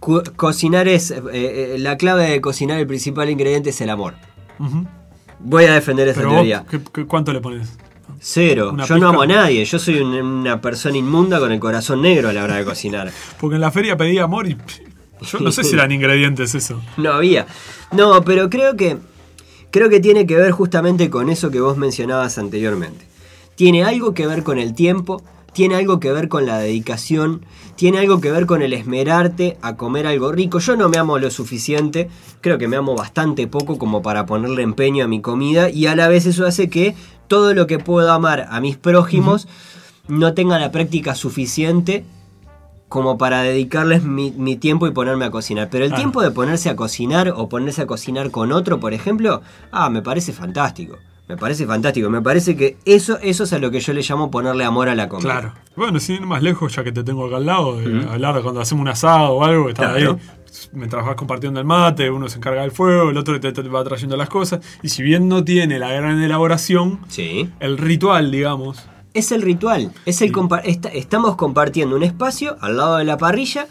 [0.00, 1.12] Cocinar es.
[1.12, 4.14] eh, eh, la clave de cocinar, el principal ingrediente es el amor.
[5.38, 6.64] Voy a defender esa vos, teoría.
[6.68, 7.68] ¿qué- cuánto le pones?
[8.20, 8.70] Cero.
[8.72, 9.64] una Yo no amo a nadie.
[9.64, 13.10] Yo soy un- una persona inmunda con el corazón negro a la hora de cocinar.
[13.40, 14.56] Porque en la feria pedí amor y
[15.22, 16.80] yo no sé si eran ingredientes eso.
[16.96, 17.46] No había.
[17.90, 18.98] No, pero creo que.
[19.70, 23.06] Creo que tiene que ver justamente con eso que vos mencionabas anteriormente.
[23.54, 25.22] Tiene algo que ver con el tiempo,
[25.54, 29.76] tiene algo que ver con la dedicación, tiene algo que ver con el esmerarte a
[29.76, 30.58] comer algo rico.
[30.58, 34.62] Yo no me amo lo suficiente, creo que me amo bastante poco como para ponerle
[34.62, 36.94] empeño a mi comida y a la vez eso hace que
[37.28, 39.48] todo lo que puedo amar a mis prójimos
[40.08, 42.04] no tenga la práctica suficiente
[42.92, 45.68] como para dedicarles mi, mi tiempo y ponerme a cocinar.
[45.70, 49.40] Pero el tiempo de ponerse a cocinar o ponerse a cocinar con otro, por ejemplo,
[49.70, 50.98] ah, me parece fantástico.
[51.26, 52.10] Me parece fantástico.
[52.10, 54.94] Me parece que eso, eso es a lo que yo le llamo ponerle amor a
[54.94, 55.30] la comida.
[55.40, 55.54] Claro.
[55.74, 58.42] Bueno, sin ir más lejos, ya que te tengo acá al lado, de hablar de
[58.42, 60.18] cuando hacemos un asado o algo, estás Claro.
[60.20, 60.68] ahí.
[60.74, 63.82] Mientras vas compartiendo el mate, uno se encarga del fuego, el otro te, te va
[63.84, 64.60] trayendo las cosas.
[64.82, 67.48] Y si bien no tiene la gran elaboración, Sí.
[67.58, 69.92] el ritual, digamos, Es el ritual.
[70.06, 73.66] Es el compa- esta- estamos compartiendo un espacio al lado de la parrilla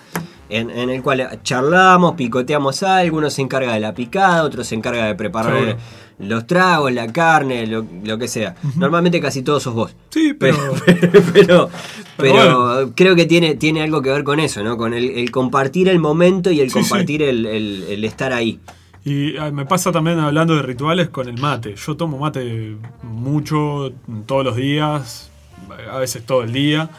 [0.49, 4.75] en, en el cual charlamos, picoteamos algo, uno se encarga de la picada, otro se
[4.75, 5.77] encarga de preparar
[6.19, 8.55] los tragos, la carne, lo, lo que sea.
[8.75, 9.95] Normalmente casi todos sos vos.
[10.09, 11.69] Sí, pero- pero, pero,
[12.17, 12.33] pero
[12.73, 12.93] bueno.
[12.95, 14.77] creo que tiene, tiene algo que ver con eso, ¿no?
[14.77, 18.59] Con el, el compartir el momento y el Sí, compartir El, el- el estar ahí.
[19.03, 21.73] Y ah, me pasa también hablando de rituales con el mate.
[21.75, 23.91] Yo tomo mate mucho,
[24.27, 25.30] todos los días,
[25.73, 26.89] a veces todo el día.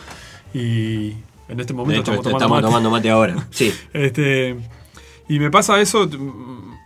[0.55, 1.13] Y
[1.49, 2.67] en este momento hecho, estamos, tomando, estamos mate.
[2.67, 3.47] tomando mate ahora.
[3.51, 3.73] Sí.
[3.93, 4.57] Este,
[5.29, 6.09] y me pasa eso,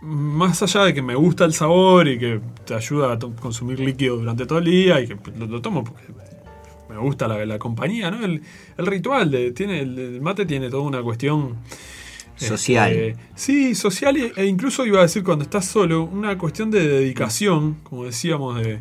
[0.01, 4.17] más allá de que me gusta el sabor y que te ayuda a consumir líquido
[4.17, 6.03] durante todo el día y que lo, lo tomo porque
[6.89, 8.23] me gusta la, la compañía, ¿no?
[8.23, 8.41] El,
[8.77, 11.57] el ritual, de, tiene, el, mate tiene toda una cuestión...
[12.37, 12.91] Social.
[12.93, 16.87] este, sí, social e- e incluso iba a decir cuando estás solo, una cuestión de
[16.87, 18.79] dedicación, como decíamos, de,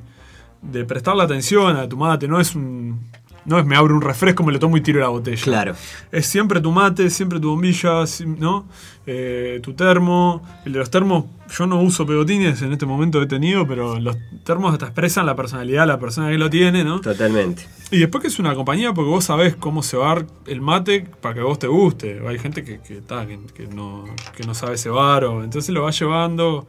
[0.71, 3.01] de prestarle atención a tu mate, no es un...
[3.45, 5.41] No es me abro un refresco, me lo tomo y tiro la botella.
[5.41, 5.75] Claro.
[6.11, 8.03] Es siempre tu mate, siempre tu bombilla,
[8.39, 8.67] ¿no?
[9.07, 10.43] Eh, tu termo.
[10.65, 11.27] El de los termos,
[11.57, 15.37] yo no uso pegotines, en este momento he tenido, pero los termos hasta expresan la
[15.37, 17.01] personalidad de la persona que lo tiene, ¿no?
[17.01, 17.69] Totalmente.
[17.93, 21.43] Y después que es una compañía porque vos sabés cómo cebar el mate para que
[21.43, 22.21] vos te guste.
[22.27, 25.85] Hay gente que, que, ta, que, que no, que no sabe cebar, o entonces lo
[25.85, 26.67] va llevando.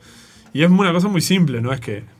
[0.53, 2.16] Y es una cosa muy simple, no es que.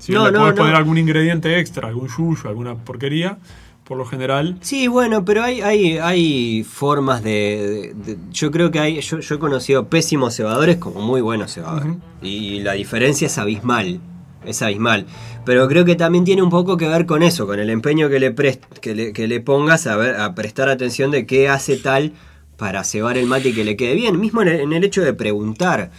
[0.00, 0.62] Si No, le no, podés no.
[0.62, 3.38] poner algún ingrediente extra, algún yuyo, alguna porquería,
[3.84, 4.56] por lo general.
[4.60, 9.00] Sí, bueno, pero hay, hay, hay formas de, de- de- Yo creo que hay.
[9.00, 11.94] Yo, yo he conocido pésimos cebadores como muy buenos cebadores.
[12.22, 14.00] Y la diferencia es abismal.
[14.44, 15.06] Es abismal.
[15.44, 18.18] Pero creo que también tiene un poco que ver con eso, con el empeño que
[18.20, 21.76] le, prest- que le, que le pongas a, ver, a prestar atención de qué hace
[21.76, 22.12] tal
[22.56, 24.18] para cebar el mate y que le quede bien.
[24.20, 25.90] Mismo en el, en el hecho de preguntar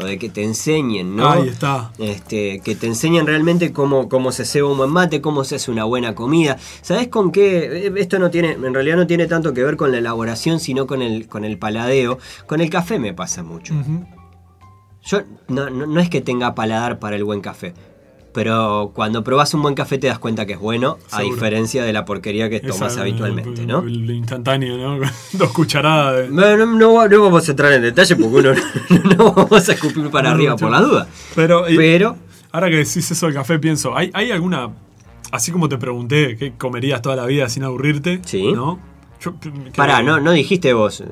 [0.00, 1.28] o de que te enseñen, ¿no?
[1.28, 1.92] Ahí está.
[1.98, 5.70] Este, que te enseñen realmente cómo, cómo se ceba un buen mate, cómo se hace
[5.70, 6.56] una buena comida.
[6.82, 7.86] ¿Sabes con qué?
[7.86, 10.86] Eh, Esto no tiene, en realidad no tiene tanto que ver con la elaboración, sino
[10.86, 12.18] con el, con el paladeo.
[12.46, 13.74] Con el café me pasa mucho.
[15.02, 17.72] Yo no, no, no es que tenga paladar para el buen café.
[18.38, 21.92] Pero cuando probas un buen café te das cuenta que es bueno, a difera de
[21.92, 23.80] la porquería que tomas Esa, habitualmente, ¿no?
[23.80, 25.04] El instantáneo, ¿no?
[25.32, 26.28] Dos cucharadas.
[26.28, 28.52] de- No, no, no, no vamos a entrar en detalle porque uno
[29.16, 31.08] no vamos a escupir para arriba por la duda.
[31.34, 32.16] Pero, y- Pero
[32.52, 34.70] ahora que decís eso del café, pienso, ¿hay, ¿hay alguna,
[35.32, 38.20] así como te pregunté, qué comerías toda la vida sin aburrirte?
[38.24, 38.52] Sí.
[38.52, 38.78] ¿No?
[39.20, 39.34] Yo,
[39.74, 41.02] Pará, no, no dijiste vos.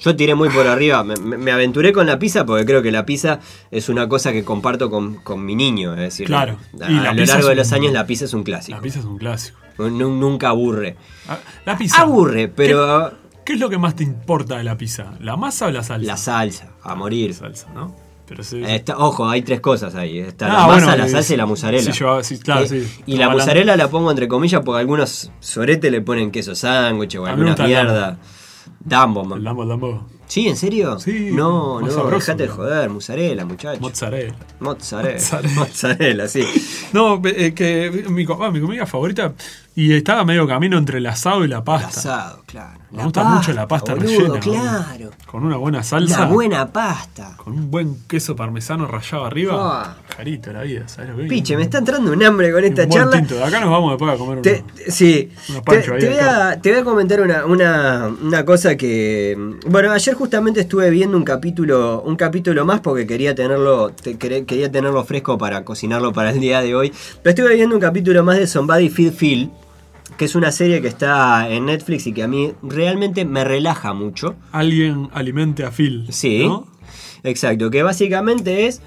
[0.00, 1.04] Yo tiré muy por arriba.
[1.04, 4.90] Me, aventuré con la pizza porque creo que la pizza es una cosa que comparto
[4.90, 5.92] con, con mi niño.
[5.94, 6.56] Es decir, Claro.
[6.80, 8.76] a, Y a la lo largo de los un- años la pizza es un clásico.
[8.76, 9.58] La pizza es un clásico.
[9.78, 10.96] Nu- nunca aburre.
[11.28, 12.00] Ah, La pizza.
[12.02, 13.12] Aburre, pero
[13.44, 15.12] ¿Qué es lo que más te importa de la pizza?
[15.20, 16.06] ¿La masa o la salsa?
[16.06, 17.30] la salsa, a morir.
[17.30, 17.94] La salsa, ¿no?
[18.28, 18.62] Pero sí.
[18.64, 20.18] Está- ojo, hay tres cosas ahí.
[20.20, 21.92] Está Ah, la masa, bueno, la salsa y la mozzarella.
[22.22, 22.88] sí, claro, Eh, sí.
[23.06, 27.26] Y la mozzarella la pongo entre comillas porque algunos soretes le ponen queso sándwich o
[27.26, 28.16] alguna el
[28.80, 29.44] Dambo, man.
[29.44, 30.06] Lambo, lambo.
[30.26, 30.98] ¿Sí, en serio?
[31.00, 33.80] Sí, No, no, sabroso, dejate de joder, mozzarella, muchacho.
[33.80, 34.34] Mozzarella.
[34.60, 35.14] Mozzarella.
[35.18, 35.54] Mozzarella.
[35.58, 36.44] Mozzarella, sí.
[36.92, 39.34] No, eh, que mi, ah, mi comida favorita.
[39.76, 42.00] Y estaba medio camino entre el asado y la El pasta.
[42.00, 42.80] asado, claro.
[42.90, 44.40] Me gusta mucho la pasta boludo, rellena.
[44.40, 45.10] claro.
[45.26, 46.22] Con una buena salsa.
[46.22, 47.34] Una buena pasta.
[47.36, 49.54] Con un buen queso parmesano rayado arriba.
[49.56, 49.96] Ah.
[50.16, 51.22] Jarito la vida, ¿sabes lo que?
[51.28, 53.16] Piche, me está entrando un hambre con Un esta buen charla.
[53.16, 53.36] tinto.
[53.36, 54.42] De acá nos vamos después a comer.
[54.42, 58.76] Te- sí, Unos te, ahí voy a, te voy a comentar una, una, una cosa
[58.76, 59.38] que.
[59.66, 64.70] Bueno, ayer justamente estuve viendo un capítulo, un capítulo más porque quería tenerlo, te- quería
[64.70, 66.92] tenerlo fresco para cocinarlo para el día de hoy.
[67.22, 69.50] Pero estuve viendo un capítulo más de Somebody Feed Phil,
[70.20, 73.94] que es una serie que está en Netflix y que a mí realmente me relaja
[73.94, 74.36] mucho.
[74.52, 76.08] Alguien alimente a Phil.
[76.10, 76.44] Sí.
[76.44, 76.68] ¿no?
[77.22, 78.82] Exacto, que básicamente es.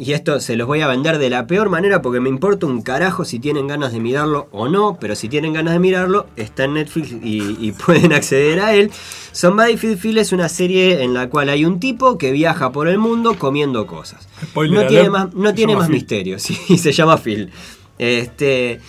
[0.00, 2.82] Y esto se los voy a vender de la peor manera porque me importa un
[2.82, 6.64] carajo si tienen ganas de mirarlo o no, pero si tienen ganas de mirarlo, está
[6.64, 8.90] en Netflix y, y pueden acceder a él.
[9.30, 12.88] Somebody Feed Phil es una serie en la cual hay un tipo que viaja por
[12.88, 14.26] el mundo comiendo cosas.
[14.42, 15.94] Spoiler no tiene más, no tiene más Phil.
[15.94, 17.52] misterio, sí, se llama Phil.
[17.96, 18.80] Este.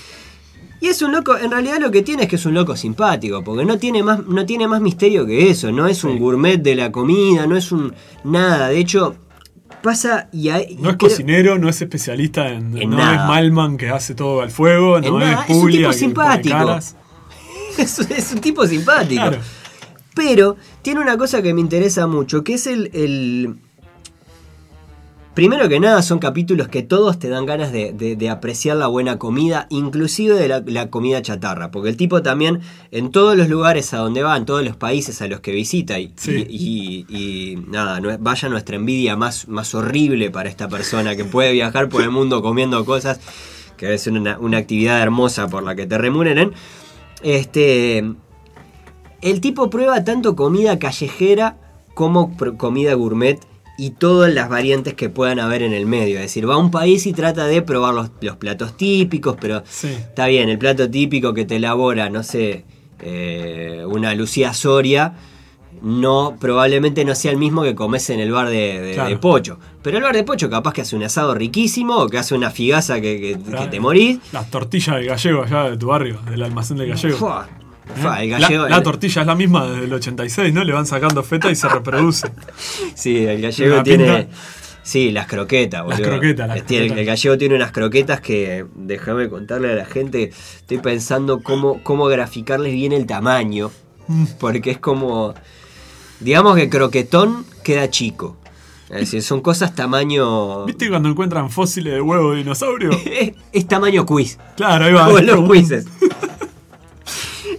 [0.84, 3.42] Y es un loco, en realidad lo que tiene es que es un loco simpático,
[3.42, 6.76] porque no tiene más, no tiene más misterio que eso, no es un gourmet de
[6.76, 7.94] la comida, no es un
[8.26, 8.68] nada.
[8.68, 9.16] De hecho,
[9.82, 10.76] Pasa y hay.
[10.80, 12.78] No es creo- cocinero, no es especialista en.
[12.78, 13.16] En no nada.
[13.16, 16.56] es Malman que hace todo al fuego, no es es un Puglia tipo que simpático.
[16.58, 16.96] caras.
[17.78, 19.22] es, es un tipo simpático.
[19.22, 19.38] Claro.
[20.16, 23.56] Pero tiene una cosa que me interesa mucho, que es el, el-
[25.34, 28.86] Primero que nada, son capítulos que todos te dan ganas de, de- de apreciar la
[28.86, 31.72] buena comida, inclusive de la, la comida chatarra.
[31.72, 32.60] Porque el tipo también,
[32.92, 35.98] en todos los lugares a donde va, en todos los países a los que visita,
[35.98, 36.46] y, Sí.
[36.48, 41.52] y- y- y nada, vaya nuestra envidia más, más horrible para esta persona que puede
[41.52, 43.20] viajar por el mundo comiendo cosas,
[43.76, 46.52] que ser una, una actividad hermosa por la que te remuneren.
[47.24, 48.04] Este.
[49.22, 51.58] El tipo prueba tanto comida callejera
[51.96, 53.40] como comida gourmet
[53.78, 56.16] y todas las variantes que puedan haber en el medio.
[56.18, 59.64] Es decir, va a un país y trata de probar los, los platos típicos, pero
[59.68, 59.88] Sí.
[59.88, 62.66] está bien, el plato típico que te elabora, no sé,
[63.02, 65.14] eh, una Lucía Soria,
[65.82, 69.10] no, probablemente no sea el mismo que comes en el bar de, de- Claro.
[69.10, 69.60] de Pocho.
[69.82, 72.52] Pero el bar de Pocho capaz que hace un asado riquísimo o que hace una
[72.52, 74.20] figaza que, que- te morís.
[74.32, 77.18] Las tortillas del gallego allá de tu barrio, del almacén del gallego.
[77.18, 77.50] Fua.
[78.02, 80.64] Fua, el La- gallego- la, el- tortilla es la misma desde el 86, ¿no?
[80.64, 82.28] Le van sacando feta y se reproduce.
[82.96, 84.06] Sí, el gallego Una tiene.
[84.24, 84.38] pinta.
[84.84, 86.12] Sí, las croquetas, Las boludo.
[86.12, 86.98] croquetas, las el- croquetas.
[86.98, 92.06] El, gallego tiene unas croquetas que, déjame contarle a la gente, estoy pensando cómo, cómo
[92.08, 93.72] graficarles bien el tamaño,
[94.08, 94.26] Mm.
[94.40, 95.34] porque es como,
[96.20, 98.38] digamos que croquetón queda chico.
[98.90, 100.66] Es decir, son cosas tamaño...
[100.66, 102.92] ¿Viste cuando encuentran fósiles de huevo de dinosaurio?
[103.06, 105.06] Es, es tamaño quiz, Claro, ahí va.
[105.06, 105.86] como los quizzes.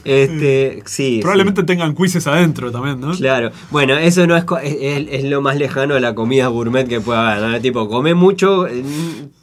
[0.05, 1.21] Este, sí.
[1.23, 1.67] Probablemente sí.
[1.67, 3.13] tengan quizzes adentro también, ¿no?
[3.13, 7.01] Claro, bueno, eso no es, es, es- lo más lejano a la comida gourmet que
[7.01, 7.61] pueda haber, ¿no?
[7.61, 8.83] Tipo, come mucho, eh,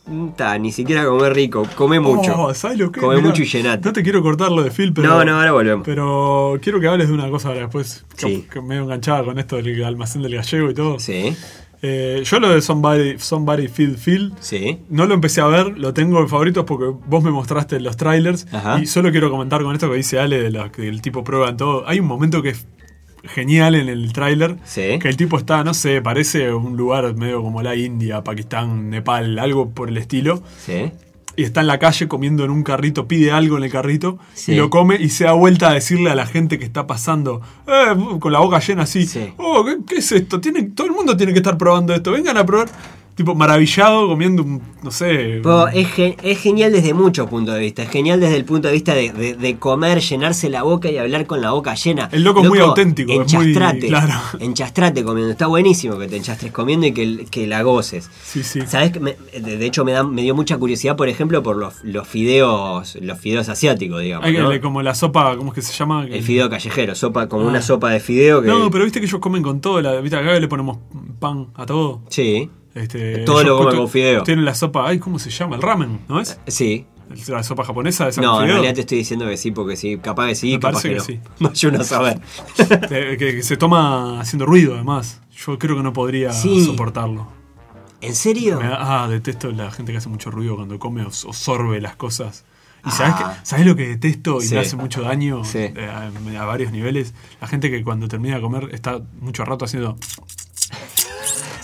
[0.05, 2.33] mm, ta, ni siquiera comer rico, come mucho.
[2.37, 2.99] Oh, ¿sabes lo que?
[3.01, 3.85] Come Mirá, mucho y llenate.
[3.85, 5.07] No te quiero cortar lo de Phil, pero.
[5.09, 5.83] no, no, ahora volvemos.
[5.85, 8.05] Pero quiero que hables de una cosa ahora después.
[8.15, 8.47] Que, Sí.
[8.51, 10.99] que me he enganchado con esto del almacén del gallego y todo.
[10.99, 11.35] Sí,
[11.81, 14.33] Eh, yo lo de Somebody, Somebody Feed Phil.
[14.39, 14.79] sí.
[14.89, 18.45] No lo empecé a ver, lo tengo en favoritos porque vos me mostraste los trailers.
[18.53, 18.79] Ajá.
[18.79, 21.49] Y solo quiero comentar con esto que dice Ale, de lo que el tipo prueba
[21.49, 21.87] en todo.
[21.87, 22.67] Hay un momento que es
[23.23, 24.57] genial en el tráiler.
[24.63, 24.99] Sí.
[24.99, 29.39] Que el tipo está, no sé, parece un lugar medio como la India, Pakistán, Nepal,
[29.39, 30.43] algo por el estilo.
[30.63, 30.91] Sí.
[31.37, 34.51] Y está en la calle comiendo en un carrito, pide algo en el carrito Sí.
[34.51, 37.41] y lo come y se da vuelta a decirle a la gente que está pasando,
[37.67, 39.33] eh, con la boca llena así, Sí.
[39.37, 40.41] oh, ¿qué, qué es esto?
[40.75, 42.69] Todo el mundo tiene que estar probando esto, vengan a probar.
[43.15, 45.41] Tipo, maravillado comiendo un, no sé...
[45.43, 47.83] Pero es, ge- es genial desde muchos puntos de vista.
[47.83, 50.97] Es genial desde el punto de vista de, de- de comer, llenarse la boca y
[50.97, 52.09] hablar con la boca llena.
[52.11, 53.87] El loco es muy auténtico, es muy- Enchastrate.
[53.87, 54.13] claro.
[54.39, 55.31] Enchastrate comiendo.
[55.31, 58.09] Está buenísimo que te enchastres comiendo y que, que la goces.
[58.23, 58.61] Sí, sí.
[58.65, 58.91] ¿Sabes?
[58.91, 62.07] que me- de hecho, me, da, me dio mucha curiosidad, por ejemplo, por los, los
[62.07, 64.25] fideos los fideos asiáticos, digamos.
[64.25, 64.61] Hay que- ¿no?
[64.61, 66.05] como la sopa, ¿cómo es que se llama?
[66.09, 67.49] El fideo callejero, sopa, como Ah.
[67.49, 68.47] una sopa de fideo que.
[68.47, 70.77] No, pero viste que ellos comen con todo, la, viste acá le ponemos
[71.19, 72.01] pan a todo.
[72.09, 74.23] Sí, Este, Todo lo comen tu- con fideo.
[74.23, 75.55] Tienen la sopa, ay, ¿cómo se llama?
[75.57, 76.39] El ramen, ¿no es?
[76.47, 76.85] sí.
[77.27, 80.27] La sopa japonesa esa No, en realidad te estoy diciendo que sí, porque sí, capaz
[80.27, 81.03] que sí, Me capaz que, que no.
[81.03, 81.19] sí.
[81.67, 82.21] Uno a saber.
[82.89, 85.19] Eh, que, que se toma haciendo ruido, además.
[85.45, 86.63] Yo creo que no podría Sí.
[86.63, 87.27] soportarlo.
[87.99, 88.59] ¿En serio?
[88.59, 91.97] Da- ah, detesto la gente que hace mucho ruido cuando come o, o sorbe las
[91.97, 92.45] cosas.
[92.87, 93.37] ¿Y sabes, Ah.
[93.43, 94.53] sabes lo que detesto y Sí.
[94.55, 97.13] me hace mucho daño eh, a, a varios niveles?
[97.41, 99.97] La gente que cuando termina de comer está mucho rato haciendo.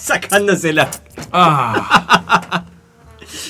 [0.08, 0.90] Sacándosela.
[1.34, 2.64] ¡Ah!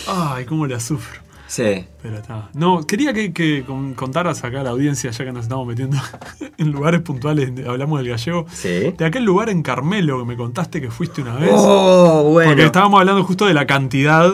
[0.08, 1.22] ¡Ay, cómo la sufro!
[1.48, 1.86] Sí.
[2.02, 2.50] Pero está.
[2.54, 5.98] No, quería que, que con- contaras acá a la audiencia, ya que nos estamos metiendo
[6.58, 8.46] en lugares puntuales, hablamos del gallego.
[8.52, 8.94] Sí.
[8.98, 11.52] De aquel lugar en Carmelo que me contaste que fuiste una vez.
[11.54, 12.50] Oh, bueno.
[12.52, 14.34] Porque estábamos hablando justo de la cantidad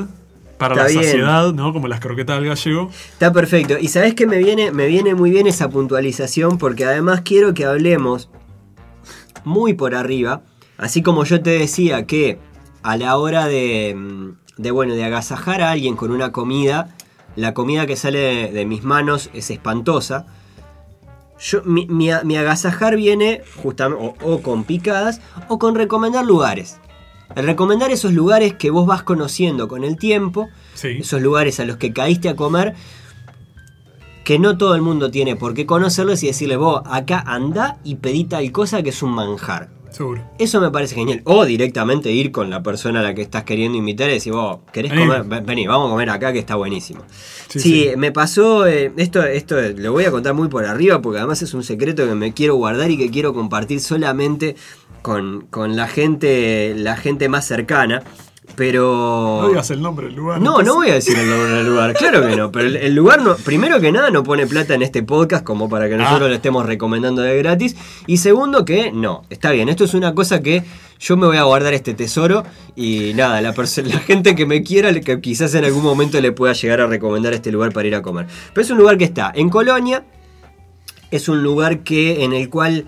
[0.58, 1.04] para Está la bien.
[1.04, 1.72] saciedad, ¿no?
[1.74, 2.90] Como las croquetas del gallego.
[3.12, 3.78] Está perfecto.
[3.80, 7.66] Y sabes que me viene, me viene muy bien esa puntualización porque además quiero que
[7.66, 8.30] hablemos
[9.44, 10.42] muy por arriba.
[10.78, 12.40] Así como yo te decía que
[12.82, 16.96] a la hora de, mm, de, bueno, de agasajar a alguien con una comida,
[17.36, 20.26] la comida que sale de, de mis manos es espantosa.
[21.40, 26.78] Yo, mi, mi- mi agasajar viene justamente o, o con picadas o con recomendar lugares.
[27.36, 30.90] El recomendar esos lugares que vos vas conociendo con el tiempo Sí.
[31.00, 32.76] esos lugares a los que caíste a comer,
[34.24, 37.96] que no todo el mundo tiene por qué conocerlos y decirle, vos, acá anda y
[37.96, 39.70] pedí tal cosa que es un manjar.
[39.94, 40.22] Seguro.
[40.40, 41.22] Eso me parece genial.
[41.24, 44.60] O directamente ir con la persona a la que estás queriendo invitar y decir, vos,
[44.74, 45.04] ¿querés Vení.
[45.06, 45.24] comer?
[45.24, 47.02] Ven- Vení, vamos a comer acá que está buenísimo.
[47.48, 47.92] Sí, Sí, sí.
[47.96, 51.54] me pasó, eh, esto, esto lo voy a contar muy por arriba porque además es
[51.54, 54.56] un secreto que me quiero guardar y que quiero compartir solamente
[55.04, 58.02] con, con la, gente, la gente más cercana.
[58.56, 59.40] Pero.
[59.42, 60.40] No digas el nombre del lugar.
[60.40, 62.52] No, no voy a decir el nombre del lugar, claro que no.
[62.52, 65.70] Pero el, el lugar, no, primero que nada, no pone plata en este podcast como
[65.70, 66.30] para que nosotros Ah.
[66.30, 67.76] lo estemos recomendando de gratis.
[68.06, 69.70] Y segundo, que no, está bien.
[69.70, 70.64] Esto es una cosa que
[71.00, 72.44] yo me voy a guardar este tesoro.
[72.76, 76.54] Y nada, la, la gente que me quiera, que quizás en algún momento le pueda
[76.54, 78.28] llegar a recomendar este lugar para ir a comer.
[78.54, 80.04] Pero es un lugar que está en Colonia.
[81.12, 82.86] Es un lugar que en el cual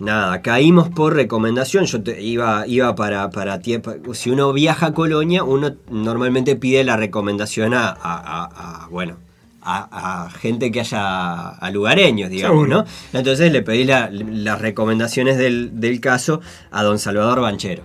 [0.00, 1.84] Nada, caímos por recomendación.
[1.86, 3.92] Yo te- iba, iba para, para tiempo.
[4.12, 9.16] Si uno viaja a Colonia, uno normalmente pide la recomendación a, a- a- a, bueno,
[9.62, 12.68] a, gente que haya, a lugareños, digamos.
[12.68, 12.84] ¿no?
[13.12, 17.82] Entonces le pedí la- las recomendaciones del, del caso a don Salvador Banchero.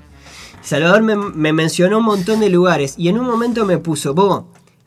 [0.61, 4.43] Salvador me, me mencionó un montón de lugares y en un momento me puso, vos,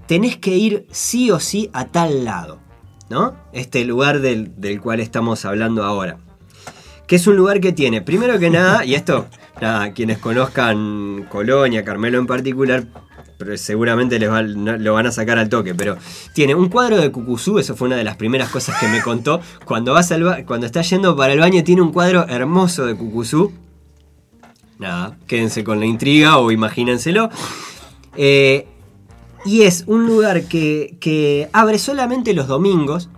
[0.06, 2.58] tenés que ir sí o sí a tal lado,
[3.08, 3.34] ¿no?
[3.54, 6.18] Este lugar del, del cual estamos hablando ahora
[7.12, 9.26] que es un lugar que tiene, primero que nada, y esto,
[9.60, 12.84] nada, quienes conozcan Colonia, Carmelo en particular,
[13.36, 15.98] pero seguramente les va- no- lo van a sacar al toque, pero
[16.32, 19.42] tiene un cuadro de Cucuzú, eso fue una de las primeras cosas que me contó,
[19.66, 23.52] cuando, vas al cuando está yendo para el baño tiene un cuadro hermoso de Cucuzú,
[24.78, 27.28] nada, quédense con la intriga o imagínenselo,
[28.16, 28.66] Eh,
[29.44, 33.10] y es un lugar que, que abre solamente los domingos,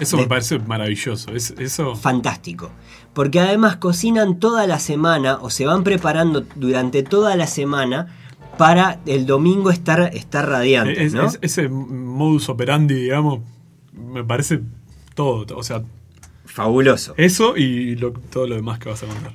[0.00, 1.30] Eso me parece maravilloso.
[1.32, 1.94] Es, eso.
[1.94, 2.70] fantástico.
[3.16, 8.14] Porque además cocinan toda la semana o se van preparando durante toda la semana
[8.58, 11.02] para el domingo estar, estar radiante.
[11.02, 11.24] es- ¿no?
[11.24, 13.40] es- ese modus operandi, digamos,
[13.94, 14.60] me parece
[15.14, 15.46] todo.
[15.56, 15.82] O sea,
[16.44, 17.14] Fabuloso.
[17.16, 19.32] eso y lo- todo lo demás que vas a contar.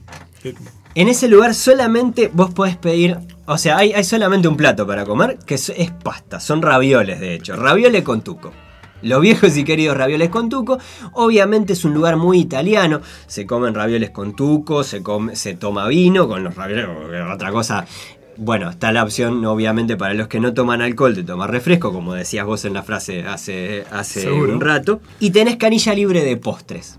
[0.93, 3.17] En ese lugar solamente vos podés pedir,
[3.47, 7.19] o sea, hay, hay solamente un plato para comer, que es, es pasta, son ravioles
[7.19, 8.51] de hecho, ravioles con tuco.
[9.01, 10.77] Los viejos y queridos ravioles con tuco,
[11.13, 15.87] obviamente es un lugar muy italiano, se comen ravioles con tuco, se, come, se toma
[15.87, 16.87] vino con los ravioles,
[17.33, 17.85] otra cosa.
[18.37, 22.13] Bueno, está la opción, obviamente, para los que no toman alcohol, de tomar refresco, como
[22.13, 24.53] decías vos en la frase hace, hace Seguro.
[24.53, 25.01] un rato.
[25.19, 26.97] Y tenés canilla libre de postres.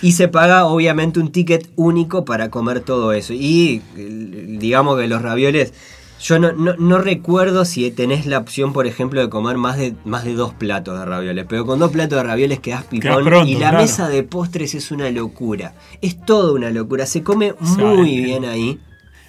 [0.00, 3.32] Y se paga obviamente un ticket único para comer todo eso.
[3.32, 5.72] Y digamos que los ravioles,
[6.20, 9.94] yo no, no- no recuerdo si tenés la opción, por ejemplo, de comer más de,
[10.04, 11.46] más de dos platos de ravioles.
[11.48, 13.24] Pero con dos platos de ravioles quedás pipón.
[13.24, 13.78] pronto, y la claro.
[13.78, 15.74] mesa de postres es una locura.
[16.02, 17.06] Es toda una locura.
[17.06, 18.80] Se come sea, muy el- bien ahí.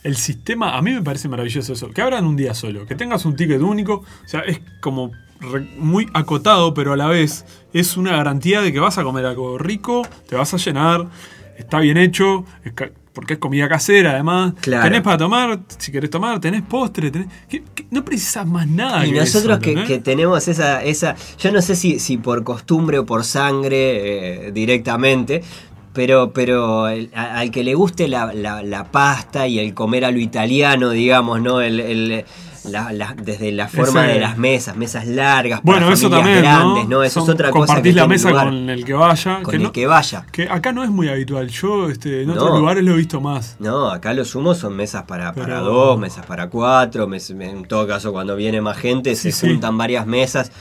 [0.04, 1.90] El sistema, a mí me parece maravilloso eso.
[1.92, 3.96] Que abran un día solo, que tengas un ticket único.
[3.96, 8.72] O sea, es como re- muy acotado, pero a la vez es una garantía de
[8.72, 11.08] que vas a comer algo rico, te vas a llenar,
[11.58, 12.72] está bien hecho, es
[13.14, 14.54] porque es comida casera además.
[14.62, 14.84] Claro.
[14.84, 17.28] Tenés para tomar, si querés tomar, tenés postre, tenés,
[17.92, 19.06] no precisas más nada.
[19.06, 23.00] Y que nosotros eso, que, tenemos esa, esa, yo no sé si, si por costumbre
[23.00, 25.42] o por sangre eh, directamente,
[25.94, 30.06] pero, pero el- a- al que le guste la, la- la pasta y el comer
[30.06, 31.62] a lo italiano, digamos, ¿no?
[31.62, 32.26] El, el-
[32.66, 36.40] la- la- desde la forma Ese- de las mesas, mesas largas, Bueno, para eso también,
[36.40, 36.90] grandes, ¿no?
[36.98, 37.04] ¿no?
[37.04, 37.66] Eso es otra cosa.
[37.68, 39.36] Compartís la mesa lugar, con el que vaya.
[39.42, 40.26] con que, el no- que vaya.
[40.32, 41.48] que acá no es muy habitual.
[41.50, 42.34] Yo este, en No.
[42.34, 43.56] otros lugares lo he visto más.
[43.60, 47.88] No, acá lo sumo son mesas para, para dos, mesas para cuatro, mes- en todo
[47.88, 49.48] caso cuando viene más gente se sí.
[49.48, 50.52] juntan varias mesas.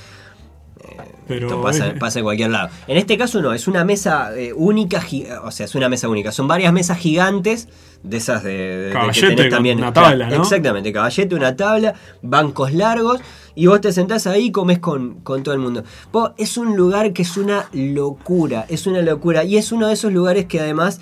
[1.29, 2.71] Pero Esto pasa, pasa en cualquier lado.
[2.87, 5.03] En este caso no, es una mesa eh, única,
[5.45, 6.33] o sea, es una mesa única.
[6.33, 7.69] Son varias mesas gigantes,
[8.03, 10.43] de esas de, de- de que Caballete tenés con una claro, tabla, ¿no?
[10.43, 13.21] Exactamente, caballete, una tabla, bancos largos,
[13.55, 15.85] y vos te sentás ahí y comes con, con todo el mundo.
[16.12, 19.45] Vos, es un lugar que es una locura, es una locura.
[19.45, 21.01] Y es uno de esos lugares que además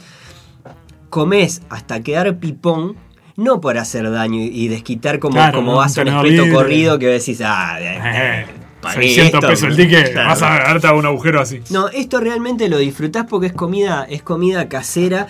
[1.11, 2.97] comes hasta quedar pipón.
[3.37, 6.51] No por hacer daño y- desquitar como, Claro, como vas a un libre.
[6.51, 8.47] corrido que decís, ah, eh,
[8.94, 9.46] pagué 600 esto.
[9.49, 10.29] pesos el ticket, Claro.
[10.29, 11.61] vas a darte un agujero así.
[11.70, 15.27] No, esto realmente lo disfrutás porque es comida, es comida casera.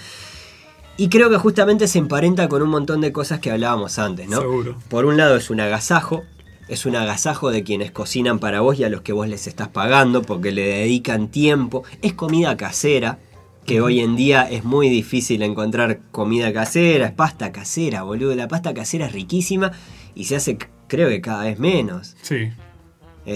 [0.99, 4.40] Y creo que justamente se emparenta con un montón de cosas que hablábamos antes, ¿no?
[4.40, 4.77] Seguro.
[4.88, 6.25] Por un lado es un agasajo,
[6.69, 9.69] es un agasajo de quienes cocinan para vos y a los que vos les estás
[9.69, 11.85] pagando porque le dedican tiempo.
[12.01, 13.19] Es comida casera,
[13.66, 18.35] que hoy en día es muy difícil encontrar comida casera, es pasta casera, boludo.
[18.35, 19.73] La pasta casera es riquísima
[20.14, 20.57] y se hace,
[20.88, 22.16] creo que cada vez menos.
[22.23, 22.49] Sí.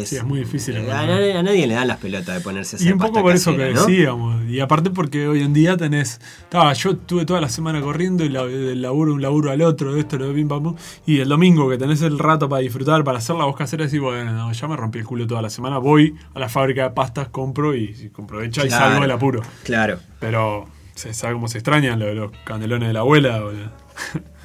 [0.04, 2.78] Sí, es muy difícil A, nadie- a nadie le dan las pelotas de ponerse a
[2.78, 4.44] hacer Y un poco por eso que decíamos.
[4.48, 6.20] Y aparte porque hoy en día tenés.
[6.48, 9.92] ta, yo estuve toda la semana corriendo y la, del laburo un laburo al otro,
[9.94, 10.76] de esto, lo de pim pam pum.
[11.06, 14.00] Y el domingo que tenés el rato para disfrutar, para hacer la voz casera, decís,
[14.00, 15.78] bueno, no, ya me rompí el culo toda la semana.
[15.78, 19.42] Voy a la fábrica de pastas, compro y, compro hecha y salgo del apuro.
[19.64, 19.98] Claro.
[20.20, 23.40] Pero se sabe cómo se extrañan lo de los canelones de la abuela.
[23.40, 23.70] boludo.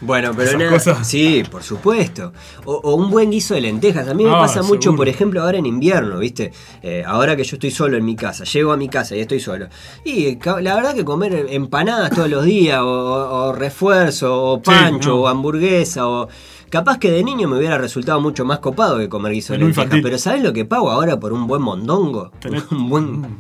[0.02, 1.08] Bueno, pero nada- cosas.
[1.08, 2.34] Sí, por supuesto.
[2.66, 4.08] O, o un buen guiso de lentejas.
[4.08, 4.98] A mí me Ah, pasa mucho, seguro.
[4.98, 6.52] por ejemplo, ahora en invierno, ¿viste?
[6.84, 9.40] Eh, ahora que yo estoy solo en mi casa, llego a mi casa y estoy
[9.40, 9.68] solo.
[10.04, 15.10] Y la verdad que comer empanadas todos los días, o, o- refuerzo, o Sí, pancho,
[15.12, 15.16] no.
[15.22, 16.28] o hamburguesa, o
[16.70, 20.00] Capaz que de niño me hubiera resultado mucho más copado que comer guiso de lentejas.
[20.04, 22.32] Pero ¿sabes lo que pago ahora por un buen mondongo?
[22.42, 23.06] Tenés- Un buen.
[23.22, 23.38] Mm.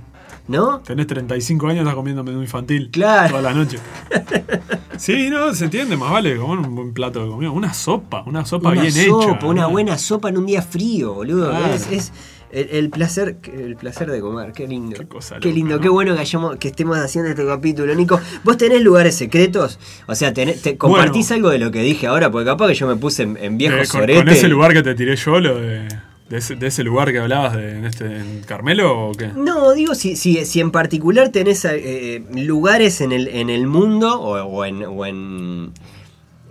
[0.48, 0.80] ¿No?
[0.82, 3.30] Tenés 35 años, estás comiendo menú infantil Claro.
[3.32, 3.80] toda la noche.
[4.98, 7.52] Sí, no, se entiende, más vale comer un buen plato de comida.
[7.52, 9.46] Una sopa, una sopa una bien sopa, hecha.
[9.48, 9.70] una ¿no?
[9.72, 11.50] buena sopa en un día frío, boludo.
[11.50, 11.74] Claro.
[11.74, 12.12] Es, es
[12.52, 14.96] el, el placer, el placer de comer, qué lindo.
[14.98, 15.82] Qué cosa Qué loca, lindo, ¿no?
[15.82, 18.20] qué bueno que hayamos, que estemos haciendo este capítulo, Nico.
[18.44, 19.80] ¿Vos tenés lugares secretos?
[20.08, 22.88] O sea, tenés- te, compartís algo de lo que dije ahora, porque capaz que yo
[22.88, 24.20] me puse en, en viejo Eh, con, sorete.
[24.20, 25.88] con ese lugar que te tiré yo, lo de,
[26.30, 29.28] de, ese, de ese lugar que hablabas de, en, este, en Carmelo o qué?
[29.28, 34.20] No, digo, si, si, si en particular tenés eh, lugares en el, en el mundo
[34.22, 35.72] o, o en, o, en,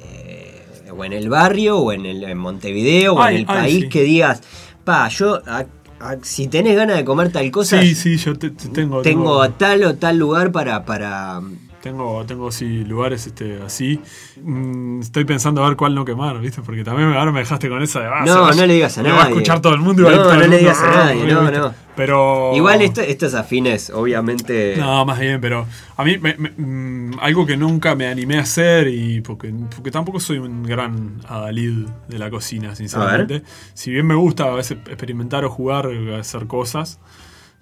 [0.00, 0.62] eh,
[0.96, 3.88] o en el barrio o en, el, en Montevideo o en el ay, país sí.
[3.88, 4.42] que digas,
[4.84, 5.66] pa, yo, a-
[6.00, 9.02] a- si tenés ganas de comer tal cosa, Sí, sí, yo te- te tengo.
[9.02, 10.84] tengo a tal o tal lugar para...
[10.84, 11.40] para
[11.84, 14.00] Tengo, tengo sí, lugares este, así.
[14.42, 16.62] Mm, estoy pensando a ver cuál no quemar, ¿viste?
[16.62, 18.06] Porque también ahora me dejaste con esa de.
[18.06, 19.32] ah, No, no le digas a me va a nadie.
[19.34, 21.30] escuchar todo el mundo y va a No, el no le mundo, digas a nadie,
[21.30, 21.58] no, ¿viste?
[21.58, 21.74] no.
[21.94, 22.52] Pero.
[22.56, 24.76] Igual esto, estos afines, obviamente...
[24.78, 25.66] No, más bien, pero
[25.98, 29.90] a mí me- me- mm, algo que nunca me animé a hacer y porque, porque
[29.90, 33.42] tampoco soy un gran adalid de la cocina, sinceramente.
[33.74, 36.98] Si bien me gusta a veces experimentar o jugar, hacer cosas,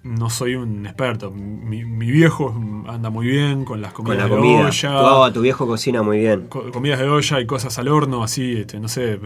[0.03, 1.31] no soy un experto.
[1.31, 2.53] Mi, mi viejo
[2.87, 4.67] anda muy bien con las Con comidas la de comida.
[4.67, 5.27] olla.
[5.27, 6.47] Tu, tu viejo cocina muy bien.
[6.47, 9.19] co- comidas de olla y cosas al horno, así, este, no sé,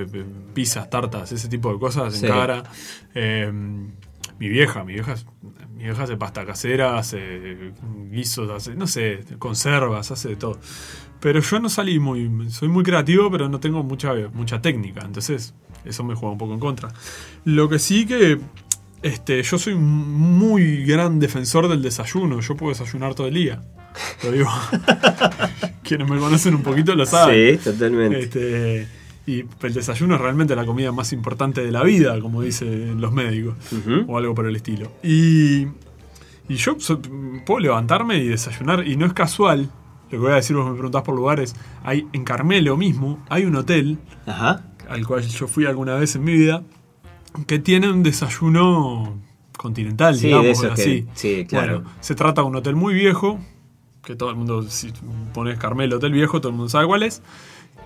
[0.53, 2.25] pizzas, tartas, ese tipo de cosas Sí.
[2.25, 2.63] en cara.
[3.15, 3.51] Eh,
[4.39, 5.15] mi vieja, mi vieja,
[5.75, 7.71] mi vieja hace pasta casera, hace
[8.11, 10.59] guisos, hace, no sé, conservas, hace de todo.
[11.19, 15.55] Pero yo no salí muy, soy muy creativo, pero no tengo mucha, mucha técnica, entonces
[15.86, 16.89] eso me juega un poco en contra.
[17.45, 18.39] Lo que sí que
[19.02, 19.84] este, yo soy un
[20.38, 23.62] muy gran defensor del desayuno, yo puedo desayunar todo el día.
[24.24, 24.48] Lo digo.
[25.84, 27.58] Quienes me conocen un poquito lo saben.
[27.60, 28.20] Sí, totalmente.
[28.20, 28.88] Este,
[29.26, 33.12] y el desayuno es realmente la comida más importante de la vida, como dicen los
[33.12, 33.56] médicos,
[34.08, 34.91] o algo por el estilo.
[35.04, 35.64] Y,
[36.50, 37.02] y yo so-
[37.45, 39.70] puedo levantarme y desayunar, y no es casual.
[40.06, 41.56] Lo que voy a decir, vos me preguntás por lugares.
[41.84, 44.64] Hay en Carmelo mismo, hay un hotel Ajá.
[44.89, 46.64] al cual yo fui alguna vez en mi vida,
[47.45, 49.19] que tiene un desayuno
[49.57, 51.07] continental, Sí, digamos, de esos que- así.
[51.13, 51.81] sí, claro.
[51.81, 53.39] Bueno, se trata de un hotel muy viejo,
[54.03, 54.91] que todo el mundo, si
[55.33, 57.21] pones Carmelo Hotel Viejo, todo el mundo sabe cuál es.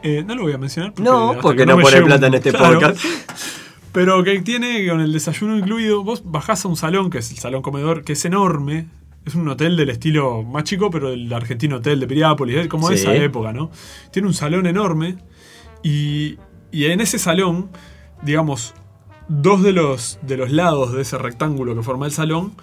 [0.04, 0.94] Eh, no lo voy a mencionar.
[1.00, 2.80] No, porque que no me pone un- plata en este Claro.
[2.80, 3.00] podcast.
[3.92, 7.38] Pero que tiene con el desayuno incluido, vos bajás a un salón, que es el
[7.40, 8.88] salón comedor, que es enorme.
[9.26, 12.96] Es un hotel del estilo más chico, pero el argentino hotel de Piriápolis, como de
[12.96, 13.70] esa época, ¿no?
[14.12, 15.18] Tiene un salón enorme
[15.84, 16.38] y,
[16.72, 17.70] y en ese salón,
[18.24, 18.74] digamos,
[19.28, 22.54] dos de los, de los lados de ese rectángulo que forma el salón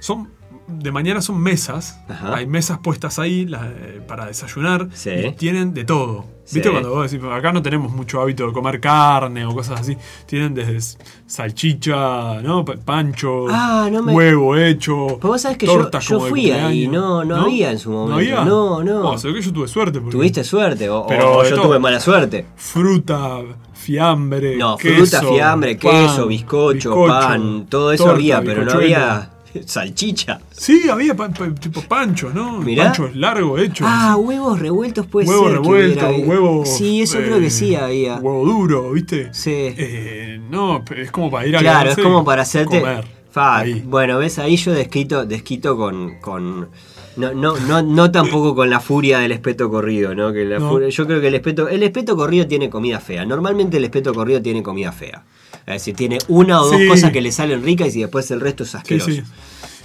[0.00, 0.30] son
[0.68, 2.36] de mañana son mesas, Ajá.
[2.36, 5.10] hay mesas puestas ahí la- eh, para desayunar Sí.
[5.10, 6.24] y tienen de todo.
[6.52, 6.70] ¿Viste Sí.
[6.70, 9.96] cuando vos decís, acá no tenemos mucho hábito de comer carne o cosas así?
[10.26, 12.64] Tienen desde salchicha, ¿no?
[12.64, 15.06] Pa- Pancho, Ah, no me- huevo hecho.
[15.20, 18.14] Pero vos sabés que yo- yo fui ahí, no- no había en su momento.
[18.16, 18.44] había?
[18.44, 19.10] No, no.
[19.10, 20.00] Oh, ve que yo tuve suerte.
[20.00, 20.88] porque ¿Tuviste suerte?
[20.90, 21.66] O, Pero o yo todo.
[21.68, 22.46] tuve mala suerte.
[22.56, 23.38] Fruta,
[23.74, 28.72] fiambre, No, queso, fruta, fiambre, pan, queso, bizcocho, bizcocho, pan, todo eso había, pero no
[28.72, 29.30] había
[29.66, 30.40] salchicha.
[30.50, 31.14] Sí, había
[31.60, 32.58] tipo pancho, ¿no?
[32.60, 32.84] Mirá.
[32.84, 33.86] Panchos largos hechos.
[33.90, 35.52] Ah, huevos revueltos puede huevo ser.
[35.52, 36.64] revuelto, hubiera- huevo.
[36.66, 38.16] Sí, eso eh, creo que sí había.
[38.16, 39.32] Huevo duro, ¿viste?
[39.32, 39.50] Sí.
[39.54, 42.80] Eh, no, es como para ir a Claro, es como para hacerte.
[42.80, 43.04] Comer.
[43.30, 43.82] Fa, Ahí.
[43.86, 46.20] bueno, ves, ahí yo desquito, desquito con.
[46.20, 46.68] con
[47.16, 50.32] no, no, no, no tampoco con la furia del espeto corrido, ¿no?
[50.32, 50.70] Que la No.
[50.70, 51.68] furia- yo creo que el espeto.
[51.68, 53.24] El espeto corrido tiene comida fea.
[53.24, 55.22] Normalmente el espeto corrido tiene comida fea.
[55.66, 56.86] Es decir, tiene una o dos Sí.
[56.88, 59.10] cosas que le salen ricas y después el resto es asqueroso.
[59.10, 59.22] sí.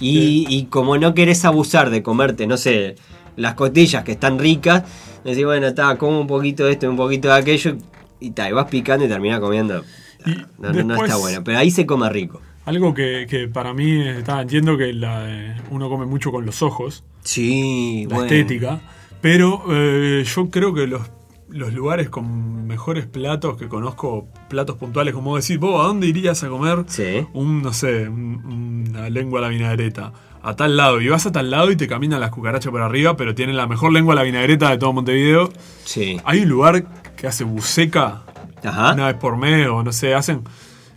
[0.00, 2.94] Y, y como no querés abusar de comerte, no sé,
[3.36, 4.84] las costillas que están ricas,
[5.24, 7.76] decís, bueno, está, como un poquito de esto y un poquito de aquello,
[8.20, 9.84] y, ta, y vas picando y terminás comiendo.
[10.26, 12.40] Y No, está bueno, pero ahí se come rico.
[12.64, 16.62] Algo que, que para mí está, entiendo que la, eh, uno come mucho con los
[16.62, 18.24] ojos, Sí, la bueno.
[18.32, 18.80] estética,
[19.20, 21.02] pero eh, yo creo que los,
[21.50, 26.42] los lugares con mejores platos que conozco, platos puntuales, como decir, vos, ¿a dónde irías
[26.44, 27.26] a comer Sí.
[27.32, 30.12] un, no sé, un- una lengua a la vinagreta?
[30.42, 33.16] A tal lado, y vas a tal lado y te caminan las cucarachas por arriba,
[33.16, 35.48] pero tienen la mejor lengua a la vinagreta de todo Montevideo.
[35.84, 36.20] Sí.
[36.24, 36.84] Hay un lugar
[37.16, 38.22] que hace buceca
[38.62, 38.92] Ajá.
[38.94, 40.42] una vez por mes, o no sé, hacen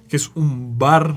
[0.10, 1.16] que es un bar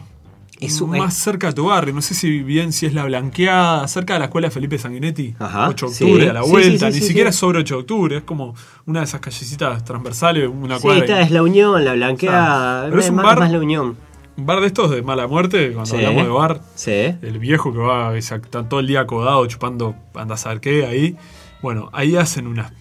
[0.60, 1.92] Es un- más cerca de tu barrio.
[1.94, 5.34] No sé si bien si es la blanqueada, cerca de la escuela Felipe Sanguinetti.
[5.38, 6.28] Ajá, 8 de octubre, sí.
[6.28, 6.70] a la Sí, vuelta.
[6.70, 7.34] sí, sí, Ni sí, siquiera sí.
[7.34, 8.54] es sobre 8 de octubre, es como
[8.86, 11.04] una de esas callecitas transversales, una Sí, cuadra.
[11.04, 12.82] esta es la unión, la blanqueada.
[12.82, 13.96] Ah, pero es un más, bar- más la unión.
[14.36, 15.96] Un bar de estos de mala muerte, cuando Sí.
[15.96, 16.60] hablamos de bar.
[16.74, 16.90] Sí.
[17.22, 21.16] El viejo que va está todo el día acodado chupando anda a saber qué ahí.
[21.62, 22.72] Bueno, ahí hacen unas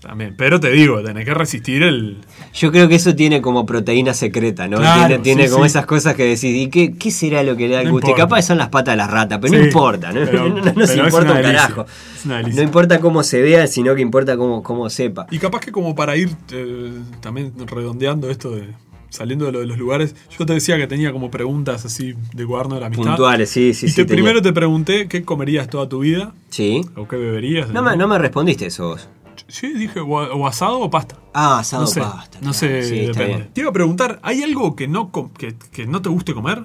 [0.00, 0.34] También.
[0.36, 2.18] Pero te digo, tenés que resistir el.
[2.54, 4.76] Yo creo que eso tiene como proteína secreta, ¿no?
[4.78, 5.68] Claro, tiene tiene sí, como sí.
[5.70, 8.14] esas cosas que decís, ¿y qué, qué será lo que le da el No gusto?
[8.14, 10.20] Capaz son las patas de las ratas, pero no Sí, importa, ¿no?
[10.24, 11.86] pero- no nos importa un carajo.
[12.24, 15.26] No importa cómo se vea, sino que importa cómo, cómo sepa.
[15.32, 18.68] Y capaz que como para ir eh, también redondeando esto de.
[19.10, 22.44] Saliendo de lo de los lugares, yo te decía que tenía como preguntas así de
[22.44, 23.06] cuaderno de la amistad.
[23.06, 23.96] Puntuales, sí, sí, y sí.
[23.96, 24.16] te- tenía.
[24.22, 26.82] primero te pregunté qué comerías toda tu vida Sí.
[26.94, 27.70] o qué beberías.
[27.70, 29.08] No me, no me respondiste eso vos.
[29.46, 31.16] Sí, dije o, o asado o pasta.
[31.32, 32.38] Ah, asado No sé, pasta.
[32.38, 32.54] no claro.
[32.54, 33.44] sé, Sí, depende.
[33.52, 36.64] Te iba a preguntar, ¿hay algo que no, que, que no te guste comer?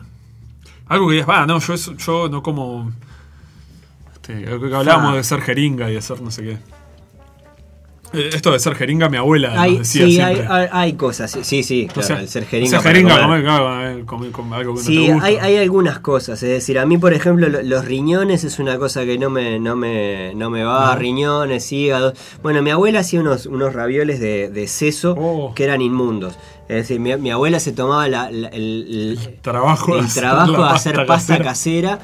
[0.88, 2.92] Algo que digas, va, no, yo, eso- yo no como...
[4.14, 5.18] Este, algo que hablábamos Ah.
[5.18, 6.58] de ser jeringa y ser no sé qué.
[8.14, 10.56] Eh, Esto de ser jeringa, mi abuela Hay, decía sí, hay, siempre.
[10.56, 11.32] hay- hay cosas.
[11.32, 12.70] Sí, sí, sí, O claro, sea, el ser o jeringa.
[12.70, 13.26] sea, para jeringa, comer.
[13.28, 15.28] comer, claro, comer- comer algo que no Sí, te gusta.
[15.28, 18.78] hay, hay algunas cosas, es decir, a mí por ejemplo lo- los riñones es una
[18.78, 21.00] cosa que no me, no me, no me va, No.
[21.00, 22.14] riñones, hígado.
[22.44, 25.54] Bueno, mi abuela hacía unos, unos ravioles de, de seso Oh.
[25.56, 26.36] que eran inmundos.
[26.70, 30.22] Es decir, mi, mi abuela se tomaba la- la- el, el- trabajo de el hacer
[30.24, 31.98] trabajo de hacer pasta pasta casera.
[31.98, 32.00] casera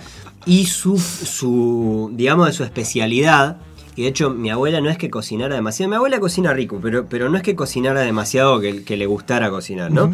[0.46, 3.58] y su, su, digamos, de su especialidad.
[4.00, 5.90] Y de hecho, mi abuela no es que cocinara demasiado.
[5.90, 9.50] Mi abuela cocina rico, pero, pero no es que cocinara demasiado que, que le gustara
[9.50, 10.14] cocinar, ¿no?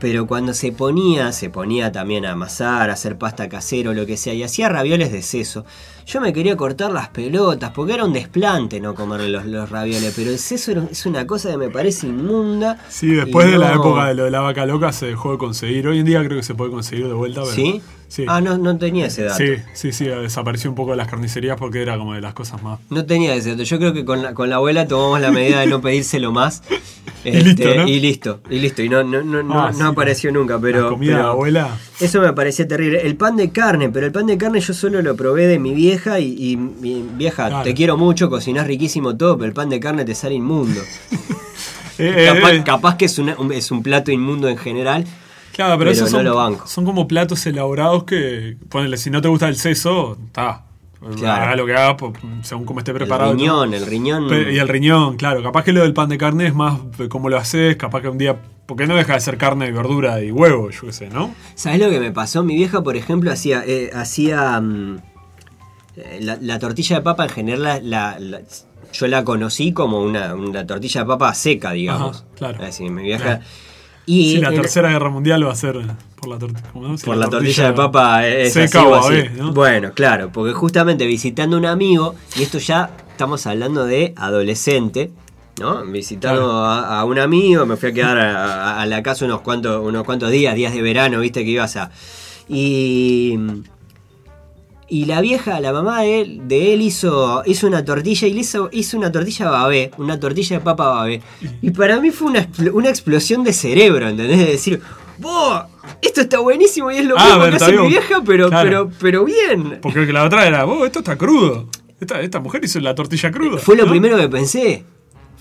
[0.00, 4.16] Pero cuando se ponía, se ponía también a amasar, a hacer pasta casero, lo que
[4.16, 5.66] sea, y hacía ravioles de seso.
[6.06, 10.12] Yo me quería cortar las pelotas, porque era un desplante no comer los, los ravioles,
[10.14, 12.78] pero el seso es una cosa que me parece inmunda.
[12.90, 15.88] Sí, después de la época de lo de la vaca loca se dejó de conseguir.
[15.88, 17.40] Hoy en día creo que se puede conseguir de vuelta.
[17.42, 17.80] Pero, ¿Sí?
[18.06, 18.24] Sí.
[18.28, 19.38] Ah, no, no tenía ese dato.
[19.38, 22.62] Sí, sí, sí, desapareció un poco de las carnicerías porque era como de las cosas
[22.62, 22.78] más.
[22.90, 23.62] No tenía ese dato.
[23.64, 26.62] Yo creo que con la, con la abuela tomamos la medida de no pedírselo más.
[27.26, 27.88] Y listo, ¿no?
[27.88, 28.82] Y listo, y listo.
[28.82, 30.82] Y no, no, no, no- Ah, no sí, apareció nunca, pero.
[30.82, 31.68] la comida pero abuela.
[31.98, 33.00] Eso me parecía terrible.
[33.00, 35.72] El pan de carne, pero el pan de carne yo solo lo probé de mi
[35.94, 36.56] vieja y,
[37.16, 37.64] vieja, Claro.
[37.64, 40.80] te quiero mucho, cocinás riquísimo todo, pero el pan de carne te sale inmundo.
[41.96, 45.04] Eh, capaz, eh, capaz que es, una- un, es un plato inmundo en general.
[45.52, 46.66] claro, pero, pero esos no son, lo banco.
[46.66, 50.64] son como platos elaborados que, ponele, si no te gusta el seso, está.
[51.16, 51.42] Claro.
[51.44, 53.30] Haga lo que hagas, po- según cómo esté preparado.
[53.30, 54.24] el riñón, el riñón.
[54.52, 55.40] Y el riñón, claro.
[55.40, 58.18] Capaz que lo del pan de carne es más cómo lo haces, capaz que un
[58.18, 58.40] día.
[58.66, 61.32] Porque no deja de ser carne y verdura y huevo, yo qué sé, ¿no?
[61.54, 62.42] ¿Sabes lo que me pasó?
[62.42, 65.00] Mi vieja, por ejemplo, hacía, eh, hacía mm, eh,
[66.20, 68.18] la, la tortilla de papa en general, la,
[68.92, 72.16] yo la conocí como una, una tortilla de papa seca, digamos.
[72.18, 72.64] Ajá, claro.
[72.64, 73.24] Decir, mi vieja.
[73.24, 73.42] Claro.
[74.06, 75.80] Y Sí, la en- tercera guerra mundial va a ser
[76.20, 76.98] por la, torti- ¿cómo no?
[76.98, 79.16] Sí, por la tortilla de papa es seca así o así.
[79.36, 79.52] ¿no?
[79.54, 85.10] Bueno, claro, porque justamente visitando un amigo, y esto ya estamos hablando de adolescente,
[85.58, 85.84] ¿no?
[85.86, 86.64] Visitando Claro.
[86.66, 89.82] a, a un amigo, me fui a quedar a, a- a la casa unos cuantos,
[89.82, 91.90] unos cuantos días, días de verano, viste que ibas a.
[92.48, 93.38] Y.
[94.94, 98.40] Y la vieja, la mamá de él, de él hizo, hizo una tortilla y le
[98.42, 101.20] hizo, hizo una tortilla babé, una tortilla de papa babé.
[101.62, 104.38] Y para mí fue una, una explosión de cerebro, ¿entendés?
[104.38, 104.80] De decir,
[105.18, 105.62] ¡Vos!
[106.00, 108.48] Esto está buenísimo y es lo Ah, mismo a ver, que hace mi vieja, pero,
[108.50, 108.68] Claro.
[108.70, 109.80] pero, pero bien.
[109.82, 111.68] Porque la otra era, oh, esto está crudo.
[112.00, 113.58] Esta, esta mujer hizo la tortilla cruda.
[113.58, 114.84] Fue lo primero que pensé.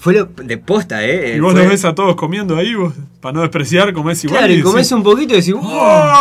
[0.04, 1.36] Fue lo de posta, ¿eh?
[1.38, 4.39] Y vos Fue- los ves a todos comiendo ahí, vos, para no despreciar, comés igual.
[4.39, 6.12] Claro, y decís, comés un poquito y decís, ¡Oh!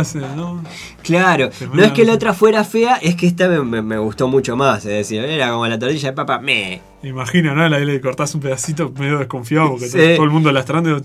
[0.00, 0.60] Hace, ¿no?
[1.04, 4.26] Claro, no es que la otra fuera fea, es que esta me, me- me gustó
[4.26, 4.78] mucho más.
[4.84, 6.80] Es decir, era como la tortilla de papa, me.
[7.04, 7.74] Imagina, ¿no?
[7.74, 9.98] Ahí le cortás un pedacito medio desconfiado porque Sí.
[10.16, 11.00] todo- el mundo la estrando,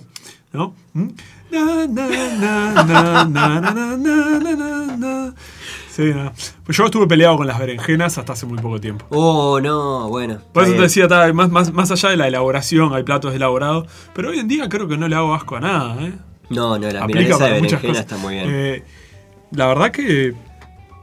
[0.53, 0.73] ¿no?
[0.93, 1.07] ¿Mm?
[1.51, 5.33] Na, na, na, na, na, na, na, na, na, na.
[5.95, 6.31] Sí, no.
[6.65, 9.05] Pues yo estuve peleado con las berenjenas hasta hace muy poco tiempo.
[9.09, 10.39] Oh, no, bueno.
[10.51, 10.83] Por eso te bien.
[10.87, 14.67] decía, más, más, más allá de la elaboración, hay platos elaborados, pero hoy en día
[14.69, 16.13] creo que no le hago asco a nada, ¿eh?
[16.49, 17.99] No, no, la Aplica de muchas cosas.
[17.99, 18.47] está muy bien.
[18.49, 18.83] Eh,
[19.51, 20.33] la verdad que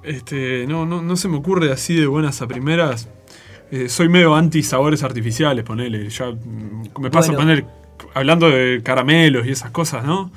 [0.03, 3.09] este, no, no, no se me ocurre así de buenas a primeras.
[3.71, 6.09] Eh, soy medio anti sabores artificiales, ponele.
[6.11, 7.39] Ya mm, me pasa Bueno.
[7.47, 7.65] poner,
[8.15, 10.33] hablando de caramelos y esas cosas, ¿no?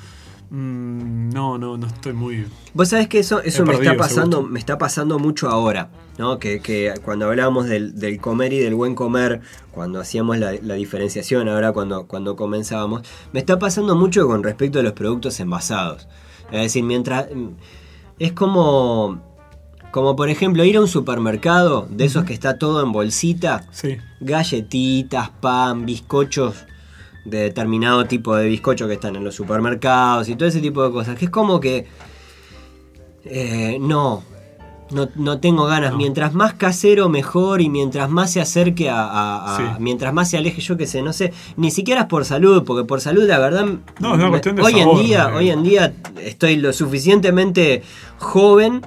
[0.56, 2.46] Mm, no, no, no estoy muy.
[2.74, 6.38] Vos sabés que eso, eso me perdido está pasando, me está pasando mucho ahora, ¿no?
[6.38, 9.40] Que, que cuando hablábamos del, del comer y del buen comer,
[9.72, 13.02] cuando hacíamos la, la diferenciación, ahora cuando, cuando comenzábamos,
[13.32, 16.06] me está pasando mucho con respecto a los productos envasados.
[16.52, 17.26] Es decir, mientras.
[18.20, 19.20] Es como.
[19.90, 23.96] Como por ejemplo ir a un supermercado, de esos que está todo en bolsita, Sí.
[24.20, 26.64] galletitas, pan, bizcochos
[27.24, 30.90] de determinado tipo de bizcocho que están en los supermercados y todo ese tipo de
[30.92, 31.18] cosas.
[31.18, 31.86] Que es como que.
[33.24, 34.22] eh, no.
[34.90, 35.92] No, no tengo ganas.
[35.92, 35.96] No.
[35.96, 37.62] Mientras más casero, mejor.
[37.62, 39.02] Y mientras más se acerque a.
[39.02, 39.62] a- a- Sí.
[39.80, 41.32] Mientras más se aleje, yo que sé, no sé.
[41.56, 43.64] Ni siquiera es por salud, porque por salud, la verdad.
[43.98, 45.36] No, es una cuestión de hoy sabor, en día, ¿no?
[45.38, 47.82] hoy en día estoy lo suficientemente
[48.18, 48.82] joven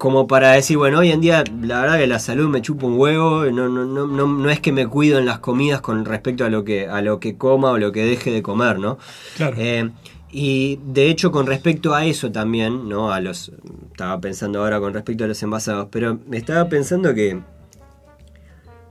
[0.00, 2.98] como para decir, bueno, hoy en día la verdad que la salud me chupa un
[2.98, 6.44] huevo, no, no, no, no, no es que me cuido en las comidas con respecto
[6.46, 8.96] a lo que, a lo que coma o lo que deje de comer, ¿no?
[9.36, 9.56] Claro.
[9.58, 9.90] Eh,
[10.32, 13.12] y de hecho con respecto a eso también, ¿no?
[13.12, 13.52] A los.
[13.90, 17.38] Estaba pensando ahora con respecto a los envasados, pero me estaba pensando que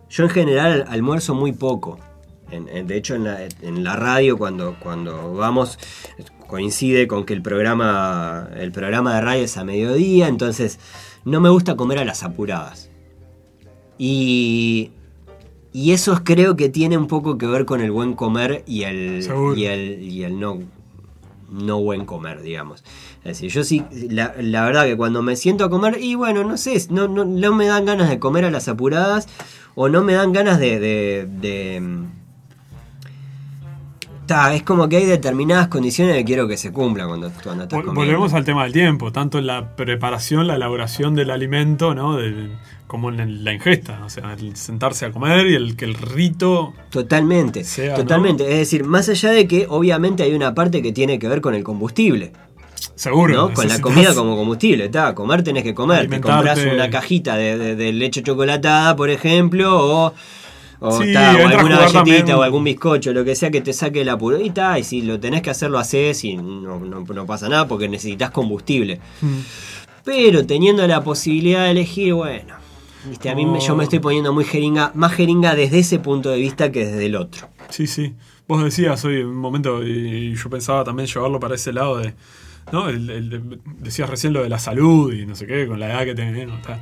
[0.09, 1.97] yo en general almuerzo muy poco.
[2.51, 5.79] En- en- de hecho, en la, en la radio, cuando, cuando vamos,
[6.49, 10.79] coincide con que el programa, el programa de radio es a mediodía, entonces
[11.23, 12.89] no me gusta comer a las apuradas.
[13.97, 14.91] Y,
[15.71, 19.25] y eso creo que tiene un poco que ver con el buen comer y el,
[19.55, 20.59] y el, y el no,
[21.51, 22.83] no buen comer, digamos.
[23.19, 26.43] Es decir, yo sí, la, la verdad que cuando me siento a comer, y bueno,
[26.43, 29.27] no sé, no, no, no me dan ganas de comer a las apuradas
[29.75, 30.79] o no me dan ganas de...
[30.79, 32.18] de, de,
[34.29, 37.77] ta, es como que hay determinadas condiciones que quiero que se cumplan cuando, cuando estás
[37.79, 38.01] Vol- comiendo.
[38.13, 42.15] Volvemos al tema del tiempo, tanto en la preparación, la elaboración del alimento, ¿no?
[42.15, 42.49] De-
[42.87, 46.73] como en la ingesta, o sea, el sentarse a comer y el que el rito
[46.89, 48.43] Totalmente, sea, totalmente.
[48.51, 51.53] Es decir, más allá de que obviamente hay una parte que tiene que ver con
[51.53, 52.31] el combustible,
[52.95, 53.35] seguro.
[53.35, 53.53] ¿no?
[53.53, 56.09] Con la comida como combustible, está, comer tenés que comer.
[56.09, 59.67] Te compras una cajita de, de- de leche chocolatada, por ejemplo,
[60.07, 60.13] o,
[60.81, 62.31] o, Sí, ta, o alguna galletita también.
[62.31, 64.39] o algún bizcocho, lo que sea que te saque el apuro.
[64.39, 67.49] Y ta, y si lo tenés que hacer, lo haces y no, no- no pasa
[67.49, 68.99] nada porque necesitas combustible.
[69.21, 69.39] Mm.
[70.05, 72.55] Pero teniendo la posibilidad de elegir, bueno,
[73.07, 76.29] viste, a mí me- yo me estoy poniendo muy jeringa, más jeringa desde ese punto
[76.29, 77.49] de vista que desde el otro.
[77.69, 78.13] Sí, sí.
[78.47, 82.13] Vos decías hoy en un momento, y yo pensaba también llevarlo para ese lado de.
[82.71, 82.87] ¿No?
[82.87, 86.05] El- el- decías recién lo de la salud y no sé qué, con la edad
[86.05, 86.61] que tenemos.
[86.61, 86.79] ta.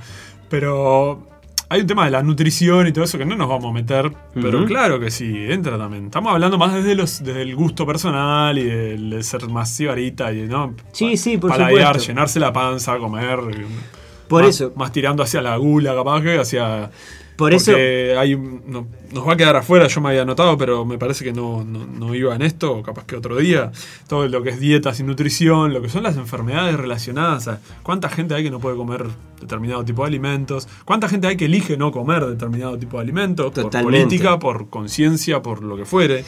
[0.49, 1.27] Pero
[1.69, 4.11] hay un tema de la nutrición y todo eso que no nos vamos a meter.
[4.33, 6.05] Pero claro que sí, entra también.
[6.05, 10.31] Estamos hablando más desde los desde el gusto personal y del de ser más cibarita
[10.31, 10.75] y no.
[10.91, 12.07] Sí, sí, por paladear, supuesto.
[12.11, 13.39] llenarse la panza, comer.
[14.27, 14.73] Por más- eso.
[14.75, 16.89] Más tirando hacia la gula, capaz que hacia.
[17.37, 17.71] Por eso-
[18.19, 21.31] hay, no- nos va a quedar afuera, yo me había notado, pero me parece que
[21.31, 23.71] no, no, no iba en esto, capaz que otro día.
[24.07, 28.09] Todo lo que es dietas y nutrición, lo que son las enfermedades relacionadas a cuánta
[28.09, 29.05] gente hay que no puede comer
[29.39, 33.51] determinado tipo de alimentos, cuánta gente hay que elige no comer determinado tipo de alimentos,
[33.51, 33.71] por
[34.01, 36.25] política, por conciencia, por lo que fuere.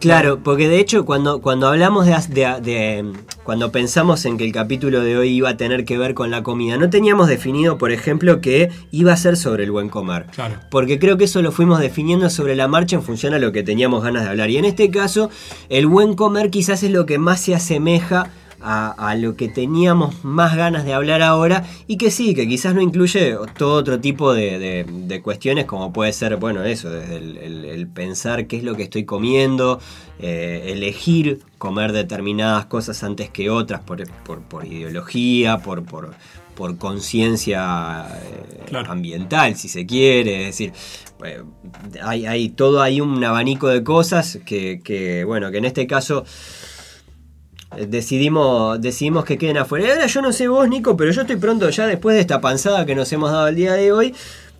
[0.00, 4.52] Claro, porque de hecho cuando, cuando hablamos de, de- de- Cuando pensamos en que el
[4.52, 7.90] capítulo de hoy iba a tener que ver con la comida, no teníamos definido, por
[7.92, 10.26] ejemplo, que iba a ser sobre el buen comer.
[10.34, 10.56] Claro.
[10.70, 13.62] Porque creo que eso lo fuimos definiendo sobre la marcha en función a lo que
[13.62, 14.50] teníamos ganas de hablar.
[14.50, 15.30] Y en este caso,
[15.68, 18.30] el buen comer quizás es lo que más se asemeja
[18.64, 22.74] a, a lo que teníamos más ganas de hablar ahora y que sí, que quizás
[22.74, 27.16] no incluye todo otro tipo de, de- de cuestiones como puede ser, bueno, eso, desde
[27.18, 29.80] el, el- el pensar qué es lo que estoy comiendo,
[30.18, 35.84] eh, elegir comer determinadas cosas antes que otras por, por- por ideología, por...
[35.84, 36.14] por
[36.54, 38.92] por conciencia eh, Claro.
[38.92, 40.72] ambiental, si se quiere, es decir,
[41.24, 41.42] eh,
[42.00, 46.24] hay, hay todo hay un abanico de cosas que, que, bueno, que en este caso
[47.88, 49.86] decidimos, decidimos que queden afuera.
[49.86, 52.40] Y ahora yo no sé vos, Nico, pero yo estoy pronto ya después de esta
[52.40, 54.14] panzada que nos hemos dado el día de hoy.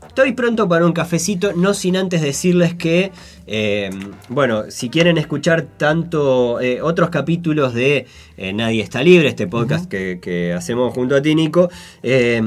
[0.07, 3.11] Estoy pronto para un cafecito, no sin antes decirles que,
[3.49, 3.91] eh,
[4.29, 9.91] bueno, si quieren escuchar tanto eh, otros capítulos de eh, Nadie está libre, este podcast
[9.91, 11.69] que, que hacemos junto a ti, Nico,
[12.05, 12.41] eh,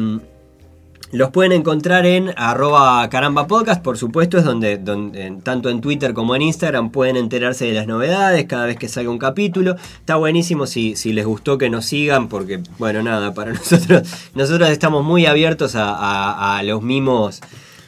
[1.11, 6.13] los pueden encontrar en arroba caramba podcast, por supuesto, es donde, donde tanto en Twitter
[6.13, 9.75] como en Instagram pueden enterarse de las novedades cada vez que salga un capítulo.
[9.99, 14.03] Está buenísimo si, si les gustó que nos sigan, porque, bueno, nada, para nosotros,
[14.35, 17.41] nosotros estamos muy abiertos a, a- a los mimos.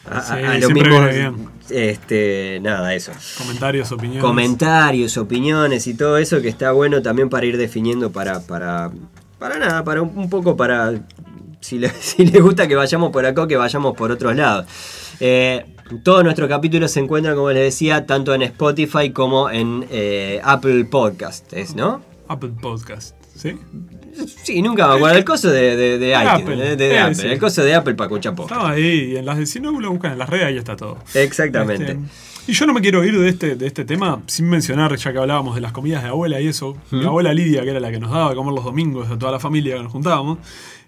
[0.09, 1.09] A, Sí, a- a los mismos.
[1.69, 3.11] Este, nada, eso.
[3.37, 4.23] Comentarios, opiniones.
[4.23, 8.39] Comentarios, opiniones y todo eso que está bueno también para ir definiendo para.
[8.39, 8.89] para.
[9.37, 10.93] para nada, para un poco para.
[11.59, 14.65] Si, le- si les gusta que vayamos por acá o que vayamos por otros lados.
[15.19, 15.65] Eh,
[16.03, 20.85] todos nuestros capítulos se encuentran, como les decía, tanto en Spotify como en eh, Apple
[20.85, 22.01] Podcasts, ¿no?
[22.27, 23.57] Apple Podcast, ¿sí?
[24.43, 25.17] Sí, nunca me acuerdo.
[25.17, 26.55] El coso de, de, de iTunes, Apple.
[26.55, 27.15] de, de Eh, Apple.
[27.15, 27.27] sí.
[27.27, 28.51] El coso de Apple para escuchar podcast.
[28.61, 30.97] Estaba ahí, y en las, si no lo buscan en las redes, ahí está todo.
[31.15, 31.91] Exactamente.
[31.93, 35.11] Este, y yo no me quiero ir de este, de este tema sin mencionar, ya
[35.11, 36.75] que hablábamos de las comidas de abuela y eso.
[36.91, 39.31] Mi abuela Lidia, que era la que nos daba de comer los domingos a toda
[39.31, 40.39] la familia que nos juntábamos,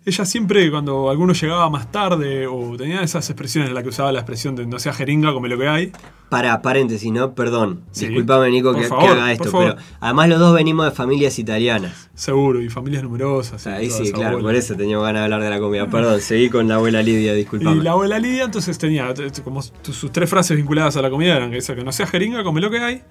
[0.03, 4.11] ella siempre, cuando alguno llegaba más tarde o tenía esas expresiones en las que usaba
[4.11, 5.91] la expresión de no sea jeringa, come lo que hay.
[6.29, 7.35] Para, paréntesis, ¿no?
[7.35, 7.81] Perdón.
[7.91, 8.07] Sí.
[8.07, 9.51] Disculpame, Nico, que, que favor, haga esto.
[9.51, 12.09] Pero además los dos venimos de familias italianas.
[12.15, 13.63] Seguro, y familias numerosas.
[13.67, 15.87] y Ahí sí, claro, por eso teníamos ganas de hablar de la comida.
[15.87, 17.77] Perdón, seguí con la abuela Lidia, disculpame.
[17.77, 21.51] Y la abuela Lidia entonces tenía como sus tres frases vinculadas a la comida eran
[21.51, 23.03] que esa que no sea jeringa, come lo que hay.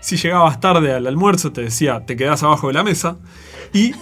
[0.00, 3.16] Si llegabas tarde al almuerzo te decía te quedás abajo de la mesa.
[3.72, 3.92] Y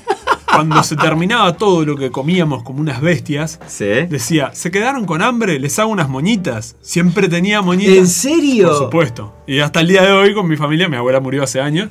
[0.55, 3.84] cuando se terminaba todo lo que comíamos como unas bestias, ¿Sí?
[4.09, 5.59] decía, ¿se quedaron con hambre?
[5.59, 6.76] Les hago unas moñitas.
[6.80, 7.96] Siempre tenía moñitas.
[7.96, 8.68] ¿En serio?
[8.68, 9.34] Por supuesto.
[9.46, 11.90] Y hasta el día de hoy con mi familia, mi abuela murió hace años.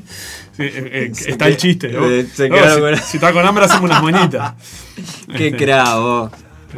[0.55, 1.89] sí, eh, eh, está el chiste.
[1.89, 2.07] ¿no?
[2.07, 4.53] se si, está con hambre, hacemos unas moñitas.
[5.35, 6.31] Qué Este, cra, vos.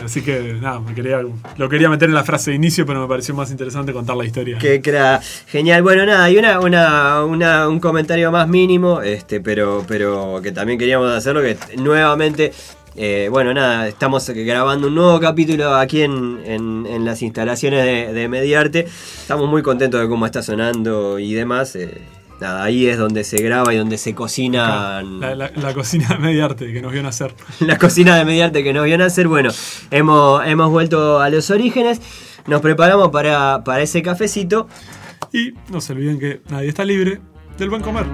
[0.03, 1.21] Así que nada, me quería,
[1.57, 4.25] lo quería meter en la frase de inicio, pero me pareció más interesante contar la
[4.25, 4.57] historia.
[4.57, 5.19] Qué cra.
[5.47, 5.83] Genial.
[5.83, 10.79] Bueno, nada, y una, una, una- un comentario más mínimo, este, pero, pero que también
[10.79, 12.51] queríamos hacerlo, que nuevamente,
[12.95, 18.27] eh, bueno, nada, estamos grabando un nuevo capítulo aquí en, en- las instalaciones de, de
[18.29, 18.79] Mediarte.
[19.21, 21.75] Estamos muy contentos de cómo está sonando y demás.
[21.75, 22.01] eh,
[22.43, 25.19] nada, ahí es donde se graba y donde se cocinan.
[25.19, 27.33] La, la- la cocina de Mediarte que nos vio nacer.
[27.59, 29.27] la cocina de Mediarte que nos vio nacer.
[29.27, 29.49] Bueno,
[29.89, 32.01] hemos, hemos vuelto a los orígenes.
[32.45, 34.67] Nos preparamos para, para ese cafecito.
[35.31, 37.19] Y no se olviden que nadie está libre
[37.57, 38.05] del buen comer.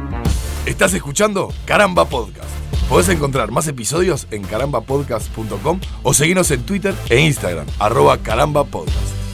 [0.65, 2.47] Estás escuchando Caramba Podcast.
[2.88, 9.28] Podés encontrar más episodios en carambapodcast.com o seguirnos en Twitter e Instagram, arroba carambapodcast.